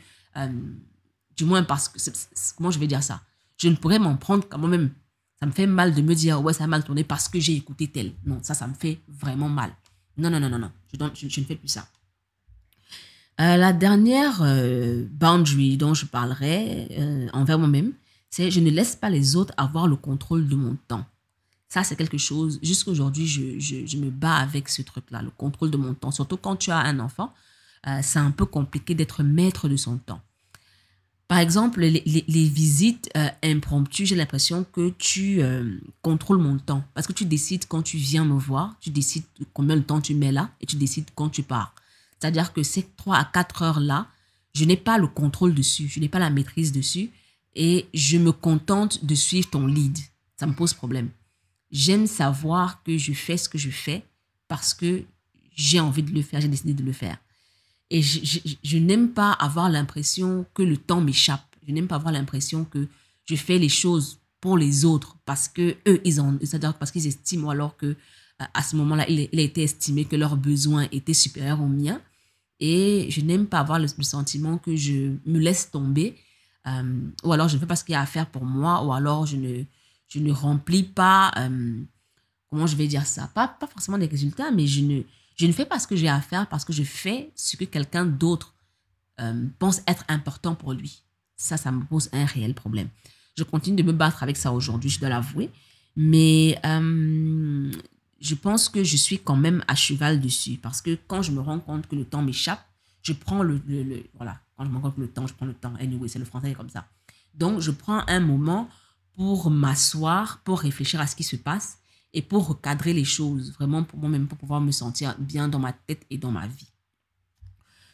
[1.36, 1.98] du moins parce que,
[2.56, 3.22] comment je vais dire ça?
[3.58, 4.92] Je ne pourrais m'en prendre quand même
[5.42, 7.56] ça me fait mal de me dire, ouais, ça a mal tourné parce que j'ai
[7.56, 8.14] écouté tel.
[8.24, 9.72] Non, ça, ça me fait vraiment mal.
[10.16, 10.72] Non, non, non, non, non.
[10.94, 11.88] Je, ne fais plus ça.
[13.42, 17.94] Euh, la dernière euh, boundary dont je parlerai euh, envers moi-même,
[18.30, 21.06] c'est je ne laisse pas les autres avoir le contrôle de mon temps.
[21.68, 25.72] Ça, c'est quelque chose, jusqu'à aujourd'hui, je, je, me bats avec ce truc-là, le contrôle
[25.72, 26.12] de mon temps.
[26.12, 27.34] Surtout quand tu as un enfant,
[28.04, 30.20] c'est un peu compliqué d'être maître de son temps.
[31.30, 33.10] Par exemple, les, visites
[33.42, 35.42] impromptues, j'ai l'impression que tu
[36.02, 36.84] contrôles mon temps.
[36.94, 39.24] Parce que tu décides quand tu viens me voir, tu décides
[39.54, 41.74] combien de temps tu mets là et tu décides quand tu pars.
[42.22, 44.08] C'est-à-dire que ces 3 à 4 heures-là,
[44.54, 47.10] je n'ai pas le contrôle dessus, je n'ai pas la maîtrise dessus
[47.56, 49.98] et je me contente de suivre ton lead.
[50.38, 51.10] Ça me pose problème.
[51.72, 54.04] J'aime savoir que je fais ce que je fais
[54.48, 55.04] parce que
[55.56, 57.18] j'ai envie de le faire, j'ai décidé de le faire.
[57.90, 61.44] Et je, n'aime pas avoir l'impression que le temps m'échappe.
[61.68, 62.88] Je n'aime pas avoir l'impression que
[63.26, 67.06] je fais les choses pour les autres parce que eux, ils ont, c'est-à-dire parce qu'ils
[67.06, 71.14] estiment alors que euh, à ce moment-là, il, a été estimé que leurs besoins étaient
[71.14, 72.02] supérieurs aux miens.
[72.62, 76.16] Et je n'aime pas avoir le, sentiment que je me laisse tomber,
[76.68, 78.86] euh, ou alors je ne fais pas ce qu'il y a à faire pour moi,
[78.86, 79.64] ou alors je ne,
[80.08, 81.82] je ne remplis pas, euh,
[82.52, 85.02] comment je vais dire ça, pas, pas forcément des résultats, mais je ne,
[85.36, 87.66] je ne fais pas ce que j'ai à faire parce que je fais ce que
[87.66, 88.54] quelqu'un d'autre
[89.20, 91.02] euh, pense être important pour lui.
[91.36, 92.90] Ça, ça me pose un réel problème.
[93.36, 95.50] Je continue de me battre avec ça aujourd'hui, je dois l'avouer.
[95.96, 96.60] Mais
[98.22, 101.42] je pense que je suis quand même à cheval dessus parce que quand je me
[101.42, 102.64] rends compte que le temps m'échappe,
[103.02, 105.48] je prends le, le, Voilà, quand je me rends compte que le temps, je prends
[105.48, 105.74] le temps.
[105.80, 106.86] Anyway, c'est le français comme ça.
[107.34, 108.70] Donc, je prends un moment
[109.14, 111.80] pour m'asseoir, pour réfléchir à ce qui se passe
[112.14, 115.74] et pour recadrer les choses, vraiment pour moi-même, pour pouvoir me sentir bien dans ma
[115.74, 116.68] tête et dans ma vie.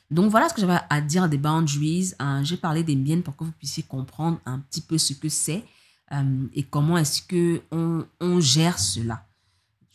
[0.09, 2.13] Donc voilà ce que j'avais à dire des boundaries.
[2.19, 2.43] Hein.
[2.43, 5.65] J'ai parlé des miennes pour que vous puissiez comprendre un petit peu ce que c'est
[6.13, 9.26] euh, et comment est-ce que on, on, gère cela.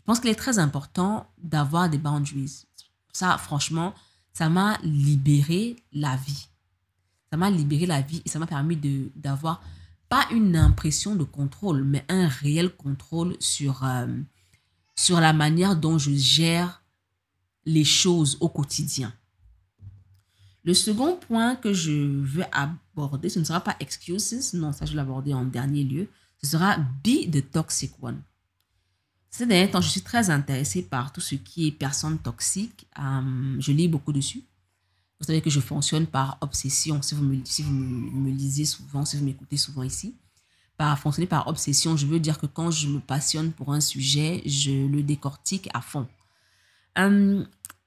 [0.02, 2.64] Je pense qu'il est très important d'avoir des boundaries.
[3.12, 3.94] ça, franchement,
[4.32, 6.48] ça m'a libéré la vie.
[7.30, 8.76] Ça m'a libéré la vie et ça m'a permis
[9.14, 9.62] d'avoir
[10.08, 14.08] pas une impression de contrôle, mais un réel contrôle sur, euh,
[14.96, 16.82] sur la manière dont je gère
[17.64, 19.14] les choses au quotidien.
[20.64, 24.90] Le second point que je veux aborder, ce ne sera pas excuses, non, ça je
[24.90, 26.08] vais l'aborder en dernier lieu,
[26.42, 28.20] ce sera be the toxic one.
[29.32, 32.86] Ces derniers temps, je suis très intéressée par tout ce qui est personne toxique.
[32.98, 34.44] Euh, je lis beaucoup dessus.
[35.18, 37.00] Vous savez que je fonctionne par obsession.
[37.00, 40.14] Si vous me, si vous me, lisez souvent, si vous m'écoutez souvent ici,
[40.76, 44.42] par fonctionner par obsession, je veux dire que quand je me passionne pour un sujet,
[44.44, 46.06] je le décortique à fond.
[46.98, 47.42] Euh,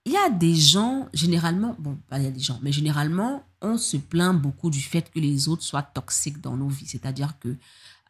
[0.06, 3.44] il y a des gens, généralement, bon, pas il y a des gens, mais généralement,
[3.62, 6.88] on se plaint beaucoup du fait que les autres soient toxiques dans nos vies.
[6.88, 7.56] C'est-à-dire que,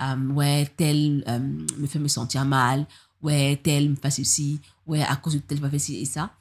[0.01, 1.25] euh, ouais, tel
[1.77, 2.85] me fait me sentir mal,
[3.25, 6.31] ouais, tel me fait ceci, ouais, à cause de tel me fait ci et ça.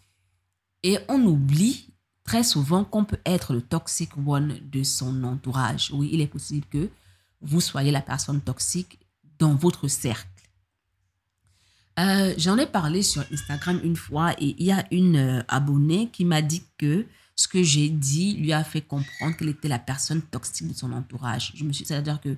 [0.82, 1.88] Et on oublie
[2.24, 5.90] très souvent qu'on peut être le toxic one de son entourage.
[5.94, 6.90] Oui, il est possible que
[7.40, 8.98] vous soyez la personne toxique
[9.38, 10.28] dans votre cercle.
[11.98, 16.08] Euh, j'en ai parlé sur Instagram une fois et il y a une euh, abonnée
[16.12, 19.78] qui m'a dit que ce que j'ai dit lui a fait comprendre qu'elle était la
[19.78, 21.52] personne toxique de son entourage.
[21.54, 22.36] Je me suis, c'est-à-dire que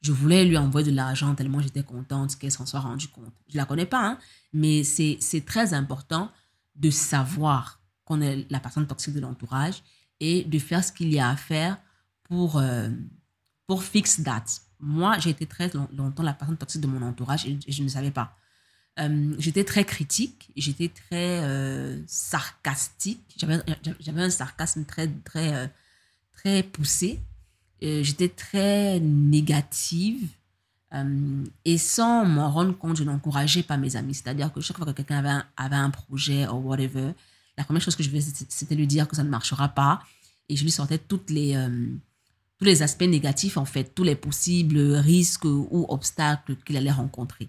[0.00, 3.32] je voulais lui envoyer de l'argent tellement j'étais contente qu'elle s'en soit rendue compte.
[3.48, 4.18] Je la connais pas, hein,
[4.52, 6.30] mais c'est très important
[6.76, 9.82] de savoir qu'on est la personne toxique de l'entourage
[10.20, 11.78] et de faire ce qu'il y a à faire
[12.24, 12.88] pour, euh,
[13.66, 14.44] pour fix that.
[14.80, 18.12] Moi, j'ai été très longtemps la personne toxique de mon entourage et, je ne savais
[18.12, 18.36] pas.
[19.00, 25.72] Euh, j'étais très critique, j'étais très euh, sarcastique, j'avais un sarcasme très, très,
[26.32, 27.20] très poussé
[27.82, 30.28] euh, j'étais très négative.
[30.94, 34.14] Euh, et sans m'en rendre compte, je n'encourageais pas mes amis.
[34.14, 37.12] C'est-à-dire que chaque fois que quelqu'un avait avait un projet ou whatever,
[37.56, 40.02] la première chose que je faisais, c'était lui dire que ça ne marchera pas.
[40.48, 41.88] Et je lui sortais toutes les, euh,
[42.58, 47.48] tous les aspects négatifs, en fait, tous les possibles risques ou obstacles qu'il allait rencontrer.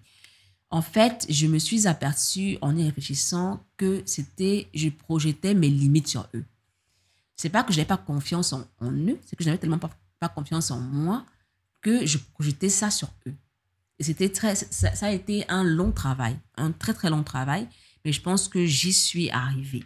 [0.72, 6.08] En fait, je me suis aperçue en y réfléchissant que c'était, je projetais mes limites
[6.08, 6.46] sur eux.
[7.36, 9.80] C'est pas que je n'avais pas confiance en, en eux, c'est que je n'avais tellement
[9.80, 9.89] pas
[10.20, 11.26] pas confiance en moi
[11.82, 13.34] que je projetais ça sur eux.
[14.00, 17.68] Et c'était très, ça, a été un long travail, un très très long travail,
[18.06, 19.84] mais je pense que j'y suis arrivée.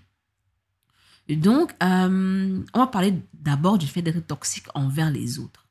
[1.30, 5.68] donc, euh, on va parler d'abord du fait d'être toxique envers les autres.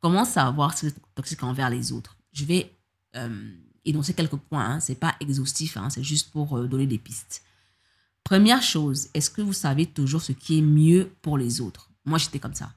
[0.00, 2.16] Comment savoir si vous êtes toxique envers les autres?
[2.32, 2.74] Je vais
[3.14, 3.52] euh,
[3.84, 4.80] énoncer quelques points, hein.
[4.80, 5.90] c'est pas exhaustif, hein.
[5.90, 7.42] c'est juste pour euh, donner des pistes.
[8.24, 11.90] Première chose, est-ce que vous savez toujours ce qui est mieux pour les autres?
[12.04, 12.72] Moi, j'étais comme ça.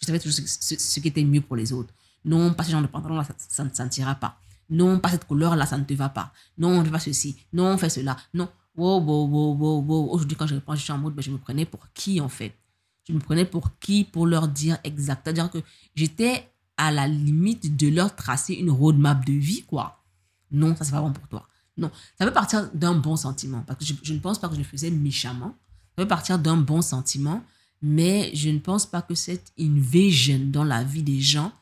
[0.00, 1.92] Je savais toujours ce, qui était mieux pour les autres.
[2.24, 4.38] Non, pas ce genre de pantalon-là, ça, ne sentira pas.
[4.70, 6.32] Non, pas cette couleur-là, ça ne te va pas.
[6.56, 7.36] Non, on ne fait pas ceci.
[7.52, 8.16] Non, on fait cela.
[8.34, 8.48] Non.
[8.76, 10.10] Wow, wow, wow, wow, wow.
[10.12, 12.28] Aujourd'hui, quand je réponds, je suis en mode, ben, je me prenais pour qui, en
[12.28, 12.54] fait?
[13.08, 15.22] Je me prenais pour qui pour leur dire exact?
[15.24, 15.58] C'est-à-dire que
[15.96, 20.04] j'étais à la limite de leur tracer une roadmap de vie, quoi.
[20.52, 21.48] Non, ça, c'est pas bon pour toi.
[21.76, 23.62] Non, ça peut partir d'un bon sentiment.
[23.66, 25.56] Parce que je, je, ne pense pas que je le faisais méchamment.
[25.96, 27.42] Ça peut partir d'un bon sentiment
[27.82, 31.52] mais je ne pense pas que cette invasion dans la vie des gens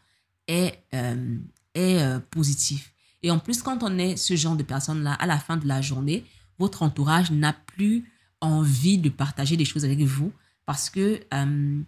[0.46, 1.38] est, euh,
[1.74, 2.92] est euh, positif.
[3.22, 5.80] Et en plus, quand on est ce genre de personne-là, à la fin de la
[5.82, 6.24] journée,
[6.58, 10.32] votre entourage n'a plus envie de partager des choses avec vous
[10.64, 11.82] parce que euh,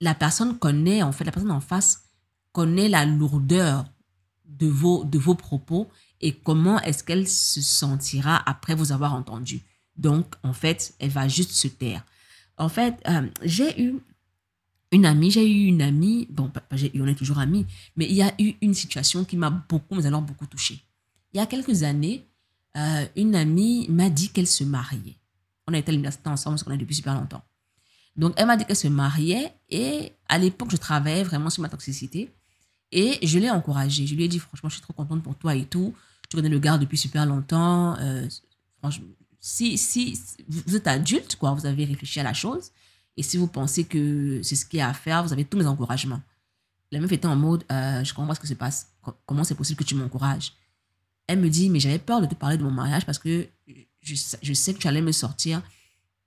[0.00, 2.04] la personne connaît, en fait, la personne en face
[2.52, 3.84] connaît la lourdeur
[4.46, 5.88] de vos, de vos propos
[6.20, 9.62] et comment est-ce qu'elle se sentira après vous avoir entendu.
[9.96, 12.04] Donc, en fait, elle va juste se taire.
[12.58, 14.00] En fait, euh, j'ai eu
[14.92, 18.32] une amie, j'ai eu une amie, bon, on est toujours amis, mais il y a
[18.38, 20.80] eu une situation qui m'a beaucoup, mais alors beaucoup touchée.
[21.32, 22.26] Il y a quelques années,
[22.76, 25.16] euh, une amie m'a dit qu'elle se mariait.
[25.66, 27.42] On a été à l'université ensemble, parce qu'on est depuis super longtemps.
[28.16, 31.70] Donc, elle m'a dit qu'elle se mariait et à l'époque, je travaillais vraiment sur ma
[31.70, 32.30] toxicité
[32.90, 34.06] et je l'ai encouragée.
[34.06, 35.94] Je lui ai dit, franchement, je suis trop contente pour toi et tout.
[36.28, 37.96] Tu connais le gars depuis super longtemps.
[37.98, 38.28] Euh,
[38.78, 39.06] franchement,
[39.42, 42.70] si, si vous êtes adulte, quoi, vous avez réfléchi à la chose,
[43.16, 45.58] et si vous pensez que c'est ce qu'il y a à faire, vous avez tous
[45.58, 46.22] mes encouragements.
[46.92, 48.92] La meuf était en mode, euh, je comprends ce que se passe,
[49.26, 50.54] comment c'est possible que tu m'encourages?
[51.26, 53.48] Elle me dit, mais j'avais peur de te parler de mon mariage parce que
[54.00, 55.60] je, je sais que tu allais me sortir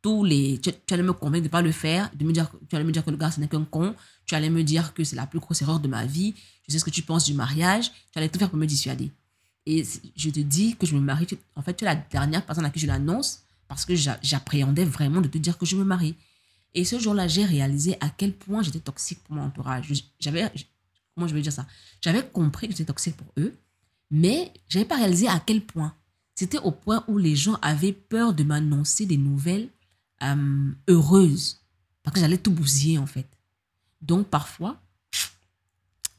[0.02, 0.60] tous les...
[0.60, 2.92] Tu, allais me convaincre de ne pas le faire, de me dire, tu allais me
[2.92, 3.96] dire que le gars, ce n'est qu'un con,
[4.26, 6.36] tu allais me dire que c'est la plus grosse erreur de ma vie,
[6.68, 9.12] je sais ce que tu penses du mariage, tu allais tout faire pour me dissuader.
[9.66, 9.84] Et
[10.16, 11.28] je te dis que je me marie.
[11.56, 15.22] En fait, tu es la dernière personne à qui je l'annonce parce que j'appréhendais vraiment
[15.22, 16.16] de te dire que je me marie.
[16.76, 19.92] Et ce jour-là, j'ai réalisé à quel point j'étais toxique pour mon entourage.
[20.20, 20.52] J'avais,
[21.16, 21.66] comment je vais dire ça?
[22.02, 23.56] J'avais compris que j'étais toxique pour eux,
[24.12, 25.96] mais je n'avais pas réalisé à quel point.
[26.36, 29.70] C'était au point où les gens avaient peur de m'annoncer des nouvelles
[30.22, 31.62] euh, heureuses.
[32.04, 33.28] Parce que j'allais tout bousiller, en fait.
[34.02, 34.80] Donc, parfois,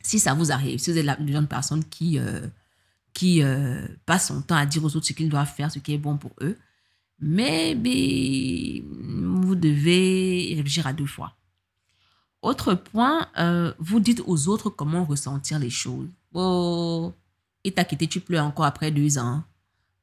[0.02, 2.46] si ça vous arrive, si vous êtes la, de personne qui, euh,
[3.16, 5.94] qui euh, passe son temps à dire aux autres ce qu'ils doivent faire, ce qui
[5.94, 6.58] est bon pour eux,
[7.18, 11.34] mais vous devez réfléchir à deux fois.
[12.42, 16.08] Autre point, euh, vous dites aux autres comment ressentir les choses.
[16.34, 17.14] Oh,
[17.64, 19.42] il t'a quitté, tu pleures encore après deux ans.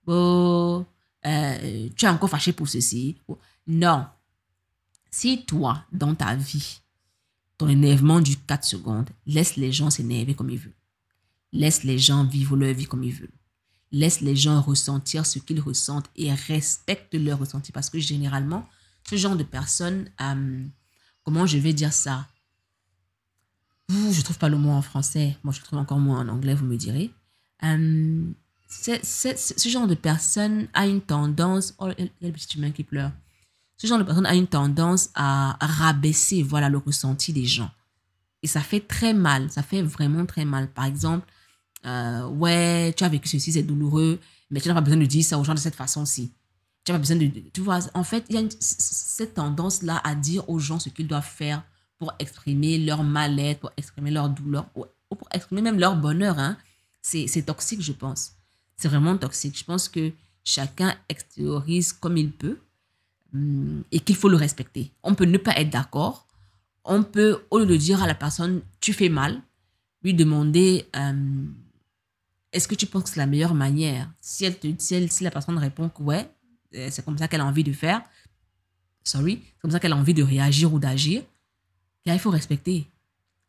[0.08, 0.84] Oh,
[1.24, 3.16] tu es encore fâché pour ceci.
[3.68, 4.08] Non.
[5.12, 6.82] Si toi, dans ta vie,
[7.60, 10.74] ton énervement du 4 secondes, laisse les gens s'énerver comme ils veulent.
[11.54, 13.30] Laisse les gens vivre leur vie comme ils veulent.
[13.92, 17.72] Laisse les gens ressentir ce qu'ils ressentent et respecte leur ressenti.
[17.72, 18.68] Parce que généralement,
[19.08, 20.66] ce genre de personnes, euh,
[21.24, 22.28] comment je vais dire ça?
[23.90, 25.38] Je trouve pas le mot en français.
[25.44, 27.12] Moi, je trouve encore moins en anglais, vous me direz.
[27.64, 28.26] Euh,
[28.68, 31.76] ce genre de personne a une tendance.
[31.78, 33.12] Oh, il y a le petit humain qui pleure.
[33.78, 37.70] Ce genre de personne a une tendance à rabaisser voilà, le ressenti des gens.
[38.42, 39.52] Et ça fait très mal.
[39.52, 40.68] Ça fait vraiment très mal.
[40.72, 41.28] Par exemple,
[41.86, 44.20] euh, ouais, tu as vécu ceci, c'est douloureux,
[44.50, 46.32] mais tu n'as pas besoin de dire ça aux gens de cette façon-ci.
[46.84, 47.30] Tu n'as pas besoin de.
[47.54, 51.08] Tu vois, en fait, il y a cette tendance-là à dire aux gens ce qu'ils
[51.08, 51.64] doivent faire
[51.98, 56.40] pour exprimer leur mal-être, pour exprimer leur douleur, ou pour exprimer même leur bonheur.
[56.40, 56.58] Hein.
[57.02, 58.34] C'est toxique, je pense.
[58.78, 59.58] C'est vraiment toxique.
[59.58, 60.12] Je pense que
[60.44, 62.58] chacun extériorise comme il peut
[63.34, 64.92] hum, et qu'il faut le respecter.
[65.04, 66.28] On peut ne pas être d'accord.
[66.86, 69.42] On peut, au lieu de dire à la personne, tu fais mal,
[70.04, 71.54] lui demander, hum,
[72.54, 74.10] est-ce que tu penses que c'est la meilleure manière?
[74.22, 76.32] Si, elle te, si, si la personne répond que ouais,
[76.76, 78.02] euh, c'est comme ça qu'elle a envie de faire,
[79.04, 81.24] sorry, c'est comme ça qu'elle a envie de réagir ou d'agir,
[82.06, 82.88] il faut respecter.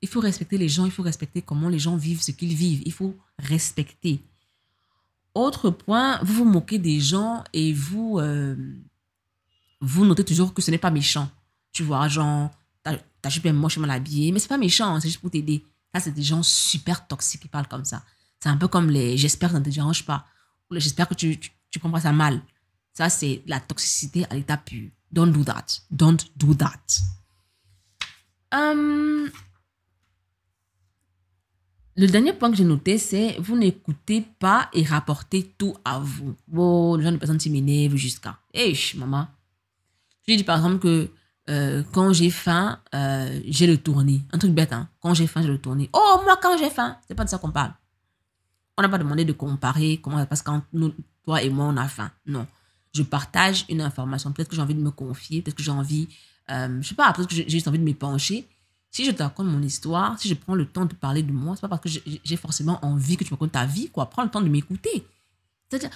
[0.00, 2.82] Il faut respecter les gens, il faut respecter comment les gens vivent ce qu'ils vivent.
[2.84, 4.20] Il faut respecter.
[5.34, 8.55] Autre point, vous vous moquez des gens et vous, euh,
[9.80, 11.28] vous notez toujours que ce n'est pas méchant.
[11.72, 12.50] Tu vois, genre,
[12.82, 15.64] ta jupe est moche, mal habillée, mais c'est pas méchant, c'est juste pour t'aider.
[15.92, 18.05] Ça, c'est des gens super toxiques qui parlent comme ça.
[18.45, 20.26] C'est un peu comme les j'espère que ça ne te dérange pas.
[20.70, 22.42] Ou j'espère que tu, tu, tu comprends ça mal.
[22.92, 24.90] Ça, c'est la toxicité à l'état pur.
[25.11, 25.64] Don't do that.
[25.90, 26.84] Don't do that.
[28.53, 29.30] Hum,
[31.97, 36.36] le dernier point que j'ai noté, c'est vous n'écoutez pas et rapportez tout à vous.
[36.47, 38.36] Bon, les gens de personnes qui m'énervent jusqu'à.
[38.53, 39.26] Hé, maman.
[40.28, 41.09] Je dis par exemple que
[41.49, 44.22] euh, quand j'ai faim, euh, j'ai le tournis.
[44.32, 44.90] Un truc bête, hein.
[45.01, 45.88] Quand j'ai faim, j'ai le tournis.
[45.95, 47.72] Oh, moi, quand j'ai faim, c'est pas de ça qu'on parle.
[48.76, 50.92] On n'a pas demandé de comparer comment ça passe quand nous,
[51.24, 52.10] toi et moi, on a faim.
[52.26, 52.46] Non.
[52.92, 54.32] Je partage une information.
[54.32, 56.08] Peut-être que j'ai envie de me confier, peut-être que j'ai envie,
[56.50, 58.48] euh, je sais pas, peut-être que j'ai juste envie de m'épancher.
[58.90, 61.56] Si je te raconte mon histoire, si je prends le temps de parler de moi,
[61.56, 61.88] c'est pas parce que
[62.24, 64.08] j'ai forcément envie que tu me racontes ta vie, quoi.
[64.08, 65.04] Prends le temps de m'écouter.
[65.68, 65.90] C'est-à-dire,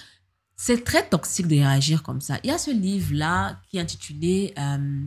[0.57, 2.39] c'est très toxique de réagir comme ça.
[2.43, 5.05] Il y a ce livre-là qui est intitulé euh,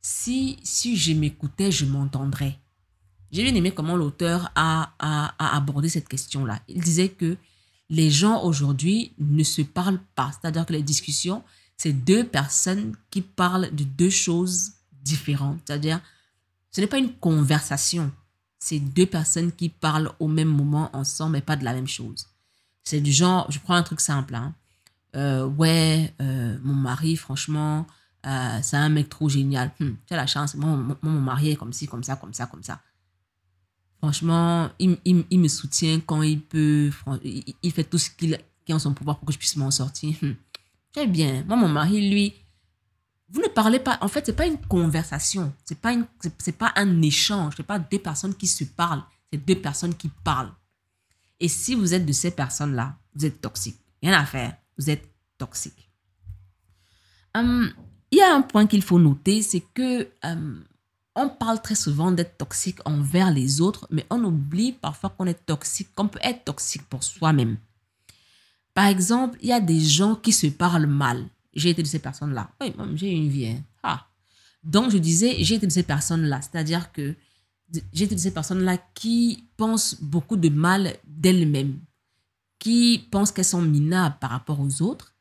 [0.00, 2.58] si, si je m'écoutais, je m'entendrais.
[3.36, 6.58] J'ai bien aimé comment l'auteur a, a, abordé cette question-là.
[6.68, 7.36] Il disait que
[7.90, 10.30] les gens aujourd'hui ne se parlent pas.
[10.32, 11.44] C'est-à-dire que les discussions,
[11.76, 14.72] c'est deux personnes qui parlent de deux choses
[15.02, 15.58] différentes.
[15.66, 16.00] C'est-à-dire,
[16.70, 18.10] ce n'est pas une conversation.
[18.58, 22.28] C'est deux personnes qui parlent au même moment ensemble, mais pas de la même chose.
[22.84, 24.34] C'est du genre, je prends un truc simple.
[24.34, 24.54] Hein.
[25.14, 27.86] Euh, ouais, euh, mon mari, franchement,
[28.24, 29.72] euh, c'est un mec trop génial.
[29.78, 32.46] Hum, tu as la chance, mon, mon mari est comme ci, comme ça, comme ça,
[32.46, 32.80] comme ça.
[33.98, 34.98] Franchement, il,
[35.32, 36.90] me soutient quand il peut.
[37.62, 40.16] Il, fait tout ce qu'il est en son pouvoir pour que je puisse m'en sortir.
[40.92, 41.44] Très bien.
[41.44, 42.34] Moi, mon mari, lui,
[43.28, 43.98] vous ne parlez pas.
[44.00, 45.52] En fait, c'est pas une conversation.
[45.64, 45.94] C'est pas
[46.58, 47.54] pas un échange.
[47.56, 49.02] C'est pas deux personnes qui se parlent.
[49.32, 50.52] C'est deux personnes qui parlent.
[51.40, 53.78] Et si vous êtes de ces personnes-là, vous êtes toxique.
[54.02, 54.56] Rien à faire.
[54.78, 55.90] Vous êtes toxique.
[57.34, 57.70] Hum,
[58.10, 60.64] il y a un point qu'il faut noter, c'est que hum,
[61.16, 65.46] on parle très souvent d'être toxique envers les autres, mais on oublie parfois qu'on est
[65.46, 67.56] toxique, qu'on peut être toxique pour soi-même.
[68.74, 71.26] Par exemple, il y a des gens qui se parlent mal.
[71.54, 72.50] J'ai été de ces personnes-là.
[72.60, 73.46] Oui, j'ai une vie.
[73.46, 73.62] Hein.
[73.82, 74.06] Ah.
[74.62, 76.42] Donc, je disais, j'ai été de ces personnes-là.
[76.42, 77.14] C'est-à-dire que
[77.94, 81.78] j'ai été de ces personnes-là qui pensent beaucoup de mal d'elles-mêmes,
[82.58, 85.14] qui pensent qu'elles sont minables par rapport aux autres,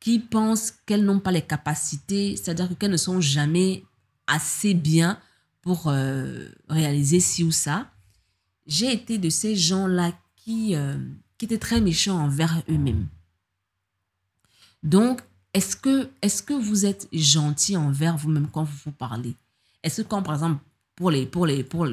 [0.00, 3.84] qui pensent qu'elles n'ont pas les capacités, c'est-à-dire qu'elles ne sont jamais
[4.26, 5.20] assez bien
[5.62, 7.90] pour euh, réaliser ci ou ça.
[8.66, 10.98] J'ai été de ces gens-là qui, euh,
[11.36, 13.08] qui étaient très méchants envers eux-mêmes.
[14.82, 15.22] Donc,
[15.54, 19.34] est-ce que, est que vous êtes gentil envers vous-même quand vous vous parlez?
[19.82, 20.62] Est-ce que quand, par exemple,
[20.94, 21.86] pour les, pour les, pour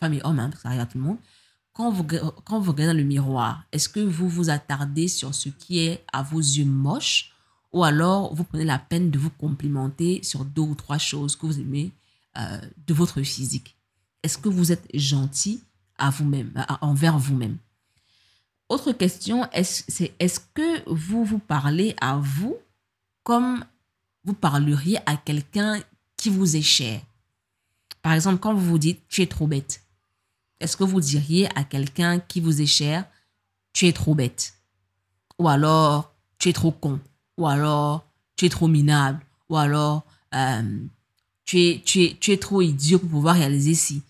[0.00, 1.18] femmes et hommes, hein, ça arrive à tout le monde,
[1.72, 2.04] quand vous,
[2.44, 6.04] quand vous regardez dans le miroir, est-ce que vous vous attardez sur ce qui est
[6.12, 7.32] à vos yeux moche
[7.72, 11.46] ou alors vous prenez la peine de vous complimenter sur deux ou trois choses que
[11.46, 11.92] vous aimez
[12.38, 13.76] euh, de votre physique.
[14.22, 15.62] Est-ce que vous êtes gentil
[15.98, 17.58] à vous-même, envers vous-même?
[18.68, 22.56] Autre question, c'est est-ce que vous vous parlez à vous
[23.22, 23.64] comme
[24.24, 25.80] vous parleriez à quelqu'un
[26.16, 27.00] qui vous est cher?
[28.00, 29.82] Par exemple, quand vous vous dites tu es trop bête,
[30.60, 33.04] est-ce que vous diriez à quelqu'un qui vous est cher,
[33.72, 34.54] tu es trop bête
[35.38, 37.00] Ou alors, tu es trop con
[37.36, 38.06] Ou alors,
[38.36, 39.20] tu es trop minable
[39.50, 40.04] Ou alors,
[40.34, 40.86] euh,
[41.44, 44.02] tu, es, tu, es, tu es trop idiot pour pouvoir réaliser ci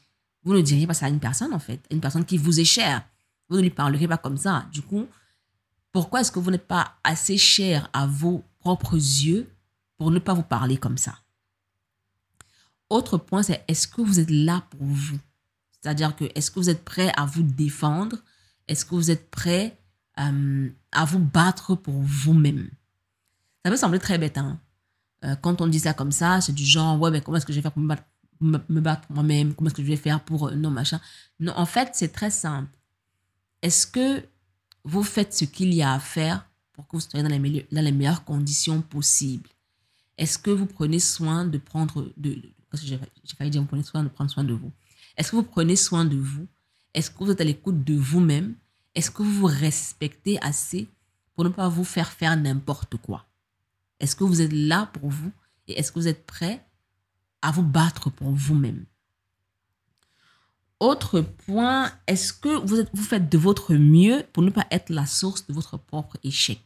[0.45, 2.64] Vous ne diriez pas ça à une personne, en fait, une personne qui vous est
[2.64, 3.05] chère.
[3.49, 4.66] Vous ne lui parlerez pas comme ça.
[4.72, 5.07] Du coup,
[5.93, 9.49] pourquoi est-ce que vous n'êtes pas assez cher à vos propres yeux
[9.97, 11.18] pour ne pas vous parler comme ça?
[12.91, 15.18] Autre point, c'est est-ce que vous êtes là pour vous?
[15.80, 18.18] C'est-à-dire que est-ce que vous êtes prêt à vous défendre?
[18.68, 19.78] Est-ce que vous êtes prêt
[20.18, 22.70] euh, à vous battre pour vous-même?
[23.64, 24.39] Ça peut sembler très bête.
[24.39, 24.59] Hein?
[25.24, 27.52] Euh, quand on dit ça comme ça, c'est du genre, ouais, mais comment est-ce que
[27.52, 28.04] je vais faire pour me battre,
[28.40, 29.54] me, battre moi-même?
[29.54, 30.48] Comment est-ce que je vais faire pour...
[30.48, 31.00] Euh, non, machin?
[31.40, 32.70] Non, en fait, c'est très simple.
[33.62, 34.22] Est-ce que
[34.84, 38.24] vous faites ce qu'il y a à faire pour que vous soyez dans les, meilleures
[38.24, 39.48] conditions possibles?
[40.18, 42.12] Est-ce que vous prenez soin de prendre...
[42.16, 42.36] De,
[42.74, 42.98] j'ai
[43.38, 44.72] failli dire, vous prenez soin de prendre soin de vous.
[45.16, 46.46] Est-ce que vous prenez soin de vous?
[46.92, 48.54] Est-ce que vous êtes à l'écoute de vous-même?
[48.94, 50.88] Est-ce que vous vous respectez assez
[51.34, 53.26] pour ne pas vous faire faire n'importe quoi?
[54.05, 55.32] Est-ce que vous êtes là pour vous
[55.66, 56.62] et est-ce que vous êtes prêt
[57.40, 58.84] à vous battre pour vous-même?
[60.78, 65.46] Autre point, est-ce que vous, faites de votre mieux pour ne pas être la source
[65.46, 66.61] de votre propre échec?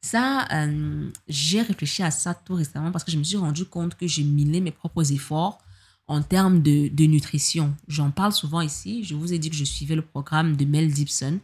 [0.00, 3.94] Ça, euh, j'ai réfléchi à ça tout récemment parce que je me suis rendu compte
[3.94, 5.58] que j'ai miné mes propres efforts
[6.06, 7.76] en termes de, nutrition.
[7.86, 9.04] J'en parle souvent ici.
[9.04, 11.38] Je vous ai dit que je suivais le programme de Mel Gibson,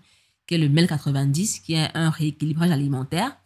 [0.46, 3.36] qui est le Mel 90, qui est un rééquilibrage alimentaire.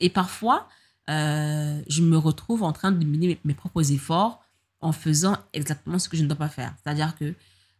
[0.00, 0.68] Et parfois,
[1.10, 4.42] euh, je me retrouve en train de miner mes, propres efforts
[4.80, 6.74] en faisant exactement ce que je ne dois pas faire.
[6.82, 7.34] C'est-à-dire que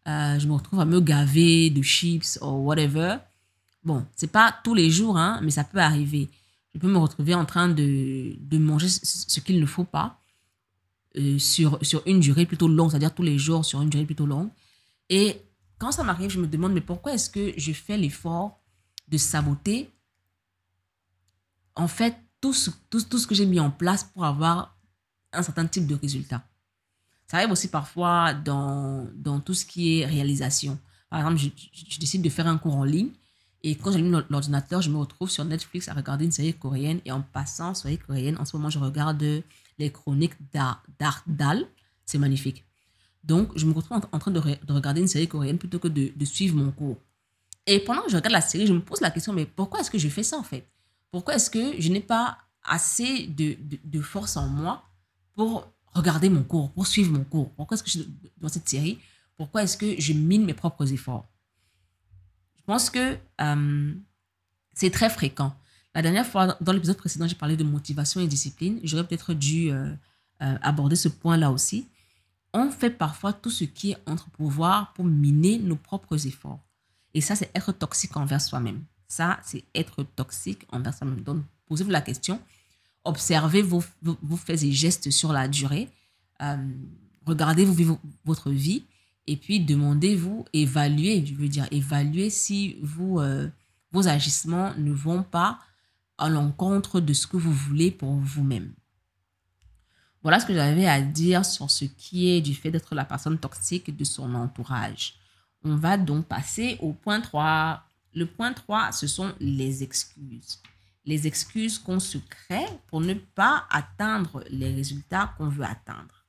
[0.06, 3.16] euh, je me retrouve à me gaver de chips ou whatever.
[3.82, 6.30] Bon, c'est pas tous les jours, hein, mais ça peut arriver.
[6.74, 10.20] Je peux me retrouver en train de, de manger ce qu'il ne faut pas.
[11.16, 14.26] Euh, sur, sur une durée plutôt longue, c'est-à-dire tous les jours sur une durée plutôt
[14.26, 14.48] longue.
[15.08, 15.40] Et
[15.78, 18.60] quand ça m'arrive, je me demande, mais pourquoi est-ce que je fais l'effort
[19.06, 19.90] de saboter,
[21.76, 24.76] en fait, tout ce, tout, tout ce que j'ai mis en place pour avoir
[25.32, 26.46] un certain type de résultat.
[27.26, 30.78] Ça arrive aussi parfois dans, dans tout ce qui est réalisation.
[31.08, 33.12] Par exemple, je, décide de faire un cours en ligne
[33.62, 37.12] et quand j'allume l'ordinateur, je me retrouve sur Netflix à regarder une série coréenne et
[37.12, 39.24] en passant série coréenne, en ce moment, je regarde
[39.78, 41.66] les chroniques d'Ardal.
[42.04, 42.62] C'est magnifique.
[43.22, 46.56] Donc, je me retrouve en, train de, regarder une série coréenne plutôt que de, suivre
[46.58, 46.98] mon cours.
[47.66, 49.90] Et pendant que je regarde la série, je me pose la question, mais pourquoi est-ce
[49.90, 50.68] que je fais ça en fait?
[51.14, 54.82] Pourquoi est-ce que je n'ai pas assez de, force en moi
[55.36, 57.52] pour regarder mon cours, pour suivre mon cours?
[57.52, 58.98] Pourquoi est-ce que je suis dans cette série?
[59.36, 61.24] Pourquoi est-ce que je mine mes propres efforts?
[62.56, 63.94] Je pense que euh,
[64.72, 65.54] c'est très fréquent.
[65.94, 68.80] La dernière fois, dans l'épisode précédent, j'ai parlé de motivation et discipline.
[68.82, 69.94] J'aurais peut-être dû euh,
[70.42, 71.86] euh, aborder ce point-là aussi.
[72.52, 76.58] On fait parfois tout ce qui est entre pouvoir pour miner nos propres efforts.
[77.14, 78.82] Et ça, c'est être toxique envers soi-même.
[79.14, 81.22] Ça, c'est être toxique envers soi-même.
[81.22, 82.40] Donc, posez-vous la question.
[83.04, 85.88] Observez vos, vos, faits et gestes sur la durée.
[86.42, 86.56] Euh,
[87.24, 88.84] regardez vous vivre votre vie.
[89.26, 93.20] Et puis, demandez-vous, évaluez, je veux dire, évaluez si vous,
[93.92, 95.60] vos agissements ne vont pas
[96.18, 98.72] à l'encontre de ce que vous voulez pour vous-même.
[100.22, 103.38] Voilà ce que j'avais à dire sur ce qui est du fait d'être la personne
[103.38, 105.14] toxique de son entourage.
[105.62, 107.82] On va donc passer au point 3.
[108.14, 110.60] Le point 3, ce sont les excuses.
[111.04, 116.24] Les excuses qu'on se crée pour ne pas atteindre les résultats qu'on veut atteindre.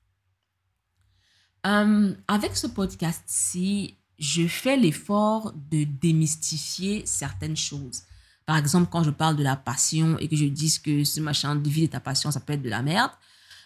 [1.65, 8.03] Euh, avec ce podcast-ci, je fais l'effort de démystifier certaines choses.
[8.45, 11.55] Par exemple, quand je parle de la passion et que je dis que ce machin
[11.55, 13.11] de vie de ta passion, ça peut être de la merde.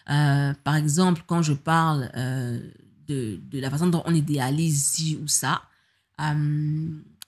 [0.08, 2.58] Euh, par exemple, quand je parle euh,
[3.06, 5.62] de, la façon dont on idéalise ci ou ça.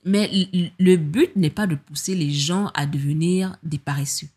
[0.04, 0.30] Mais
[0.78, 4.28] le but n'est pas de pousser les gens à devenir des paresseux.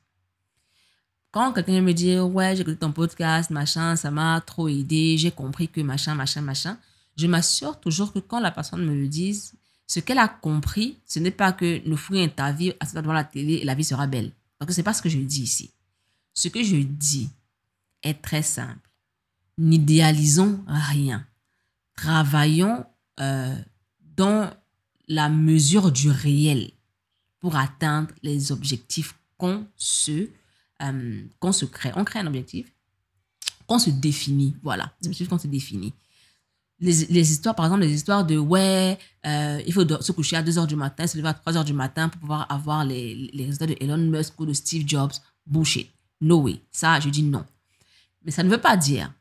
[1.32, 5.32] Quand quelqu'un me dit, ouais, j'ai écouté ton podcast, machin, ça m'a trop aidé, j'ai
[5.32, 6.78] compris que machin, machin, machin,
[7.18, 9.54] je m'assure toujours que quand la personne me le dise,
[9.88, 13.24] ce qu'elle a compris, ce n'est pas que nous ferons ta vie à devant la
[13.24, 14.32] télé et la vie sera belle.
[14.58, 15.72] Parce que ce n'est pas ce que je dis ici.
[16.34, 17.30] Ce que je dis
[18.02, 18.90] est très simple.
[19.58, 21.26] N'idéalisons rien.
[21.96, 22.86] Travaillons
[23.20, 23.56] euh,
[24.16, 24.50] dans
[25.08, 26.72] la mesure du réel
[27.40, 30.30] pour atteindre les objectifs qu'on se,
[30.82, 31.92] euh, se crée.
[31.96, 32.72] On crée un objectif
[33.68, 34.56] qu'on se définit.
[34.64, 35.94] Voilà, les objectifs qu'on se définit.
[36.80, 40.44] Les, les, histoires, par exemple, les histoires de ouais, euh, il faut se coucher à
[40.44, 43.16] 2 h du matin, se lever à 3 h du matin pour pouvoir avoir les,
[43.34, 45.14] les résultats de Elon Musk ou de Steve Jobs.
[45.46, 45.90] Bullshit.
[46.22, 46.60] No way.
[46.72, 47.46] Ça, je dis non.
[48.24, 49.14] Mais ça ne veut pas dire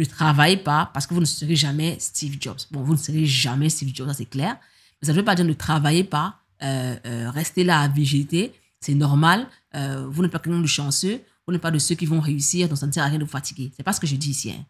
[0.00, 2.60] ne travaillez pas parce que vous ne serez jamais Steve Jobs.
[2.70, 4.56] Bon, vous ne serez jamais Steve Jobs, ça c'est clair.
[5.02, 8.52] Ça ne veut pas dire ne travaillez pas, euh, euh, restez là à végéter.
[8.80, 9.46] C'est normal.
[9.74, 11.20] Euh, vous n'êtes pas quelqu'un de chanceux.
[11.46, 13.24] Vous n'êtes pas de ceux qui vont réussir, donc ça ne sert à rien de
[13.24, 13.72] vous fatiguer.
[13.76, 14.50] C'est pas ce que je dis ici.
[14.50, 14.64] Hein.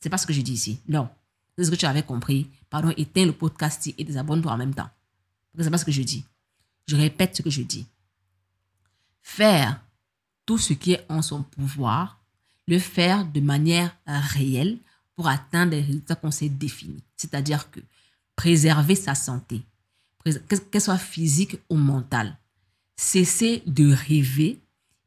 [0.00, 0.80] C'est pas ce que je dis ici.
[0.88, 1.08] Non.
[1.56, 2.48] C'est ce que tu avais compris.
[2.70, 4.90] Pardon, éteins le podcast et désabonne-toi en même temps.
[5.58, 6.24] C'est pas ce que je dis.
[6.86, 7.86] Je répète ce que je dis.
[9.22, 9.80] Faire
[10.46, 12.20] tout ce qui est en son pouvoir
[12.68, 14.78] le faire de manière réelle
[15.16, 17.02] pour atteindre les résultats qu'on s'est définis.
[17.16, 17.80] C'est-à-dire que
[18.38, 19.62] préserver sa santé,
[20.70, 22.38] qu'elle soit physique ou mentale,
[22.94, 24.60] cesser de rêver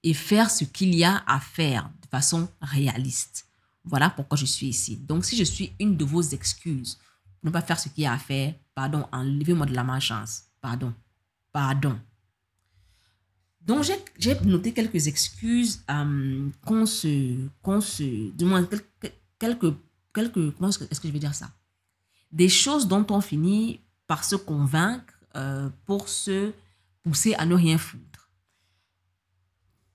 [0.04, 3.48] et faire ce qu'il y a à faire de façon réaliste.
[3.86, 4.98] Voilà pourquoi je suis ici.
[4.98, 7.00] Donc, si je suis une de vos excuses
[7.40, 10.44] pour ne pas faire ce qu'il y a à faire, pardon, enlevez-moi de la malchance.
[10.60, 10.94] Pardon.
[11.54, 11.98] Pardon.
[13.62, 13.86] Donc,
[14.20, 21.00] j'ai noté quelques excuses euh, qu'on se, qu'on se, du moins, quelques, quelques, comment est-ce
[21.00, 21.50] que, je vais dire ça?
[22.32, 26.54] Des choses dont on finit par se convaincre euh, pour se
[27.04, 28.30] pousser à ne rien foutre.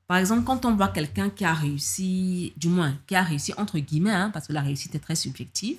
[0.06, 3.78] Par exemple, quand on voit quelqu'un qui a réussi, du moins, qui a réussi entre
[3.78, 5.78] guillemets, hein, parce que la réussite est très subjective,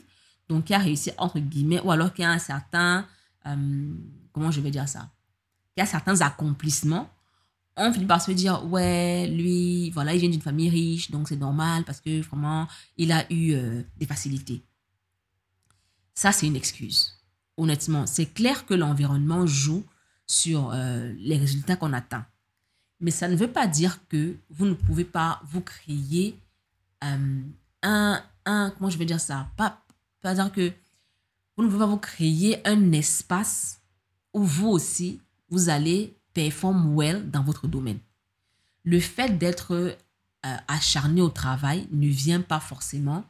[0.49, 3.05] donc qui a réussi entre guillemets, ou alors qui a un certain,
[3.45, 3.93] euh,
[4.33, 5.09] comment je vais dire ça
[5.75, 7.09] Qui a certains accomplissements
[7.77, 11.37] on finit par se dire, ouais, lui, voilà, il vient d'une famille riche, donc c'est
[11.37, 14.63] normal parce que vraiment, il a eu euh, des facilités.
[16.17, 17.15] Ça, c'est une excuse.
[17.57, 19.85] Honnêtement, c'est clair que l'environnement joue
[20.25, 22.25] sur euh, les résultats qu'on atteint.
[22.99, 26.35] Mais ça ne veut pas dire que vous ne pouvez pas vous créer
[27.03, 27.43] euh,
[27.83, 29.85] un, un, comment je vais dire ça, pas,
[30.21, 30.73] pas dire que
[31.55, 33.79] vous ne pouvez pas vous créer un espace
[34.33, 37.99] où vous aussi, vous allez performe well dans votre domaine.
[38.85, 39.95] Le fait d'être euh,
[40.67, 43.23] acharné au travail ne vient pas forcément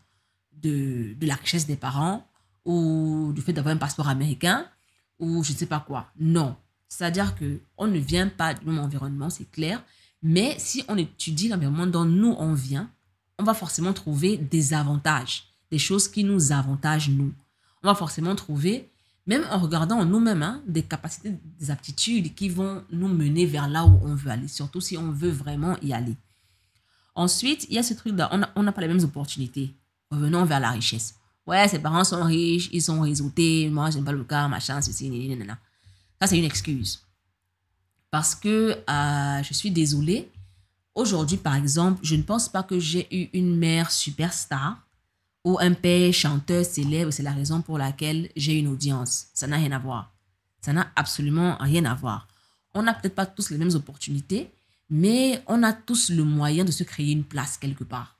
[0.53, 2.25] de, de la richesse des parents
[2.67, 4.67] ou du fait d'avoir un passeport américain
[5.19, 6.11] ou je ne sais pas quoi.
[6.19, 6.55] Non.
[6.89, 9.81] C'est-à-dire que on ne vient pas du même environnement, c'est clair.
[10.21, 12.91] Mais si on étudie l'environnement dont nous on vient,
[13.39, 17.33] on va forcément trouver des avantages, des choses qui nous avantagent nous.
[17.83, 18.89] On va forcément trouver
[19.27, 23.67] même en regardant en nous-mêmes hein, des capacités, des aptitudes qui vont nous mener vers
[23.67, 26.15] là où on veut aller, surtout si on veut vraiment y aller.
[27.15, 29.73] Ensuite, il y a ce truc-là, on n'a pas les mêmes opportunités.
[30.11, 31.15] Revenons vers la richesse.
[31.47, 35.09] Ouais, ses parents sont riches, ils sont réseautés, moi, j'aime pas le cas, machin, ceci,
[35.09, 35.57] nanana.
[36.19, 37.01] Ça, c'est une excuse.
[38.11, 40.29] Parce que euh, je suis désolée.
[40.93, 44.83] Aujourd'hui, par exemple, je ne pense pas que j'ai eu une mère superstar
[45.45, 49.27] ou un père chanteur célèbre, c'est la raison pour laquelle j'ai une audience.
[49.33, 50.13] Ça n'a rien à voir.
[50.61, 52.27] Ça n'a absolument rien à voir.
[52.73, 54.51] On n'a peut-être pas tous les mêmes opportunités,
[54.89, 58.17] mais on a tous le moyen de se créer une place quelque part.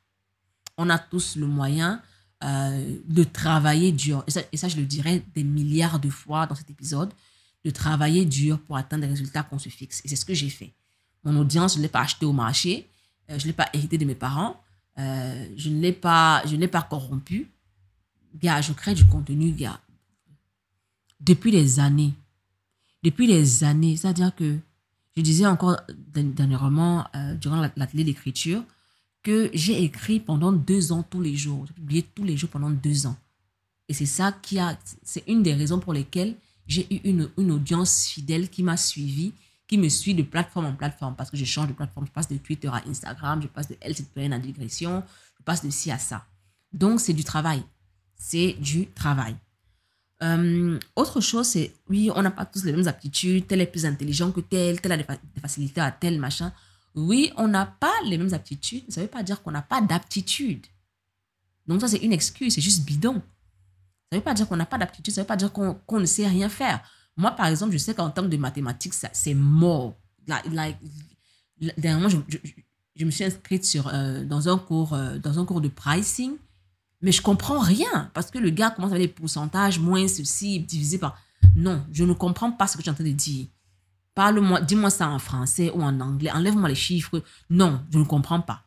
[0.78, 2.02] On a tous le moyen
[2.44, 4.24] euh, de travailler dur.
[4.52, 7.12] Et ça, je le dirais des milliards de fois dans cet épisode,
[7.66, 10.02] de travailler dur pour atteindre les résultats qu'on se fixe.
[10.06, 10.72] Et c'est ce que j'ai fait.
[11.24, 12.88] Mon audience, je ne l'ai pas acheté au marché,
[13.32, 14.62] euh, je ne l'ai pas hérité de mes parents,
[15.00, 17.50] euh, je ne l'ai pas, je n'ai pas corrompu.
[18.36, 19.80] Gars, je crée du contenu, gars.
[21.20, 22.14] Depuis des années.
[23.02, 23.98] Depuis des années.
[23.98, 24.58] C'est-à-dire que
[25.16, 27.08] je disais encore dernièrement,
[27.42, 28.64] durant l'atelier d'écriture,
[29.28, 31.66] que j'ai écrit pendant deux ans tous les jours.
[31.68, 33.18] J'ai publié tous les jours pendant deux ans.
[33.90, 37.52] Et c'est ça qui a, c'est une des raisons pour lesquelles j'ai eu une, une
[37.52, 39.34] audience fidèle qui m'a suivi
[39.68, 42.08] qui me suit de plateforme en plateforme parce que je change de plateforme.
[42.08, 45.04] Je passe de Twitter à Instagram, je passe de L citoyenne à digression,
[45.38, 46.26] je passe de ci à ça.
[46.72, 47.62] Donc, c'est du travail.
[48.16, 49.36] C'est du travail.
[50.24, 53.86] Euh, autre chose, c'est oui, on n'a pas tous les mêmes aptitudes, tel est plus
[53.86, 55.06] intelligent que tel, tel a des,
[55.42, 56.52] facilités à tel machin.
[56.98, 59.82] Oui, on n'a pas les mêmes aptitudes, ça ne veut pas dire qu'on n'a pas
[59.82, 60.66] d'aptitude.
[61.68, 63.14] Donc ça, c'est une excuse, c'est juste bidon.
[63.14, 66.00] Ça ne veut pas dire qu'on n'a pas d'aptitude, ça ne veut pas dire qu'on
[66.00, 66.82] ne sait rien faire.
[67.16, 69.96] Moi, par exemple, je sais qu'en termes de mathématiques, c'est mort.
[70.28, 70.78] Like,
[71.78, 75.68] dernièrement, je, me suis inscrite sur, euh, dans, un cours, euh, dans un cours de
[75.68, 76.36] pricing,
[77.02, 80.98] mais je comprends rien parce que le gars commence avec les pourcentages, moins ceci, divisé
[80.98, 81.16] par.
[81.56, 83.46] Non, je ne comprends pas ce que tu es en train de dire.
[84.18, 87.22] Parle-moi, dis-moi ça en français ou en anglais, enlève-moi les chiffres.
[87.52, 88.64] Non, je ne comprends pas.